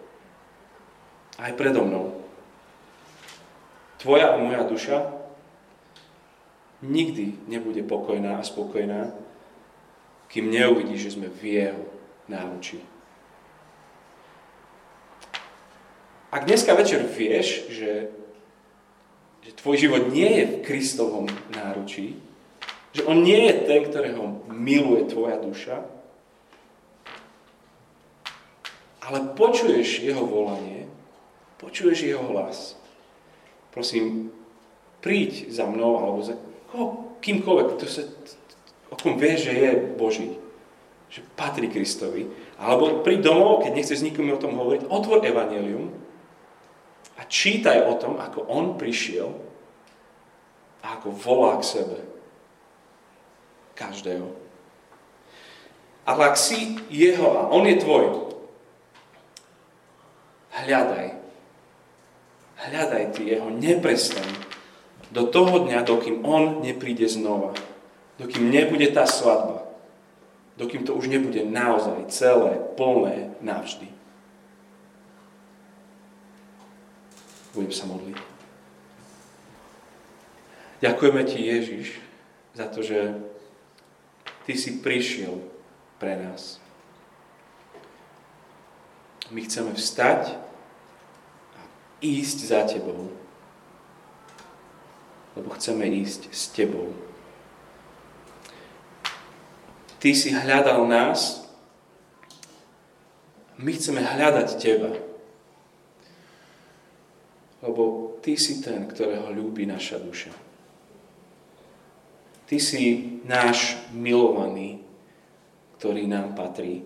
Aj 1.37 1.53
predo 1.53 1.85
mnou. 1.85 2.17
Tvoja 4.01 4.33
a 4.33 4.41
moja 4.41 4.65
duša 4.65 5.21
nikdy 6.81 7.37
nebude 7.45 7.85
pokojná 7.85 8.41
a 8.41 8.47
spokojná, 8.47 9.13
kým 10.33 10.49
neuvidí, 10.49 10.97
že 10.97 11.13
sme 11.13 11.29
v 11.29 11.61
jeho 11.61 11.85
náručí. 12.25 12.81
Ak 16.31 16.47
dneska 16.47 16.79
večer 16.79 17.03
vieš, 17.03 17.67
že, 17.75 18.07
že 19.43 19.51
tvoj 19.59 19.77
život 19.83 20.03
nie 20.15 20.31
je 20.31 20.45
v 20.47 20.57
Kristovom 20.63 21.27
náručí, 21.51 22.15
že 22.95 23.03
on 23.03 23.27
nie 23.27 23.51
je 23.51 23.67
ten, 23.67 23.83
ktorého 23.83 24.47
miluje 24.47 25.11
tvoja 25.11 25.43
duša, 25.43 25.83
ale 29.03 29.35
počuješ 29.35 30.07
jeho 30.07 30.23
volanie, 30.23 30.87
počuješ 31.59 32.07
jeho 32.07 32.23
hlas. 32.31 32.79
Prosím, 33.75 34.31
príď 35.03 35.51
za 35.51 35.67
mnou, 35.67 35.99
alebo 35.99 36.23
za 36.23 36.39
kýmkoľvek, 37.19 37.69
to 37.75 37.91
sa, 37.91 38.07
o 38.87 38.95
kom 38.95 39.19
vieš, 39.19 39.51
že 39.51 39.55
je 39.59 39.71
Boží, 39.99 40.39
že 41.11 41.27
patrí 41.35 41.67
Kristovi. 41.67 42.31
Alebo 42.55 43.03
príď 43.03 43.35
domov, 43.35 43.67
keď 43.67 43.75
nechceš 43.75 43.99
s 43.99 44.07
nikým 44.07 44.31
o 44.31 44.39
tom 44.39 44.55
hovoriť, 44.55 44.87
otvor 44.87 45.27
Evangelium 45.27 45.91
a 47.21 47.29
čítaj 47.29 47.85
o 47.85 47.95
tom, 48.01 48.17
ako 48.17 48.49
On 48.49 48.81
prišiel 48.81 49.29
a 50.81 50.97
ako 50.97 51.13
volá 51.13 51.61
k 51.61 51.69
sebe 51.69 51.99
každého. 53.77 54.33
Ale 56.09 56.33
ak 56.33 56.37
si 56.41 56.81
jeho 56.89 57.29
a 57.37 57.53
on 57.53 57.69
je 57.69 57.77
tvoj, 57.77 58.05
hľadaj. 60.65 61.21
Hľadaj 62.61 63.05
ty 63.13 63.37
jeho, 63.37 63.53
neprestaň 63.53 64.29
do 65.13 65.29
toho 65.29 65.69
dňa, 65.69 65.85
dokým 65.85 66.25
on 66.25 66.65
nepríde 66.65 67.05
znova 67.05 67.53
dokým 68.21 68.53
nebude 68.53 68.85
tá 68.93 69.09
svadba, 69.09 69.65
dokým 70.61 70.85
to 70.85 70.93
už 70.93 71.09
nebude 71.09 71.41
naozaj 71.49 72.13
celé, 72.13 72.61
plné, 72.77 73.33
navždy. 73.41 73.89
Budem 77.55 77.75
sa 77.75 77.87
modliť. 77.87 78.19
Ďakujeme 80.81 81.23
ti, 81.29 81.39
Ježiš, 81.45 81.87
za 82.57 82.67
to, 82.71 82.81
že 82.81 83.21
ty 84.49 84.57
si 84.57 84.81
prišiel 84.81 85.37
pre 86.01 86.17
nás. 86.17 86.57
My 89.29 89.45
chceme 89.45 89.77
vstať 89.77 90.35
a 91.55 91.61
ísť 92.01 92.39
za 92.49 92.65
tebou, 92.67 93.13
lebo 95.37 95.49
chceme 95.55 95.87
ísť 95.87 96.33
s 96.33 96.51
tebou. 96.51 96.91
Ty 100.01 100.17
si 100.17 100.33
hľadal 100.33 100.89
nás, 100.89 101.45
my 103.61 103.77
chceme 103.77 104.01
hľadať 104.01 104.49
Teba. 104.57 104.97
Lebo 107.61 108.10
Ty 108.21 108.33
si 108.37 108.61
ten, 108.61 108.85
ktorého 108.85 109.33
ľúbi 109.33 109.65
naša 109.65 109.97
duša. 109.97 110.33
Ty 112.45 112.57
si 112.61 113.17
náš 113.25 113.81
milovaný, 113.97 114.83
ktorý 115.81 116.05
nám 116.05 116.37
patrí. 116.37 116.85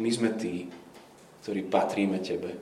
My 0.00 0.10
sme 0.10 0.32
tí, 0.34 0.72
ktorí 1.44 1.68
patríme 1.68 2.18
Tebe. 2.24 2.56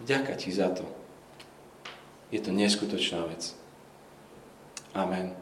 Vďaka 0.00 0.32
Ti 0.34 0.50
za 0.50 0.72
to. 0.74 0.84
Je 2.34 2.40
to 2.42 2.50
neskutočná 2.50 3.26
vec. 3.30 3.52
Amen. 4.96 5.39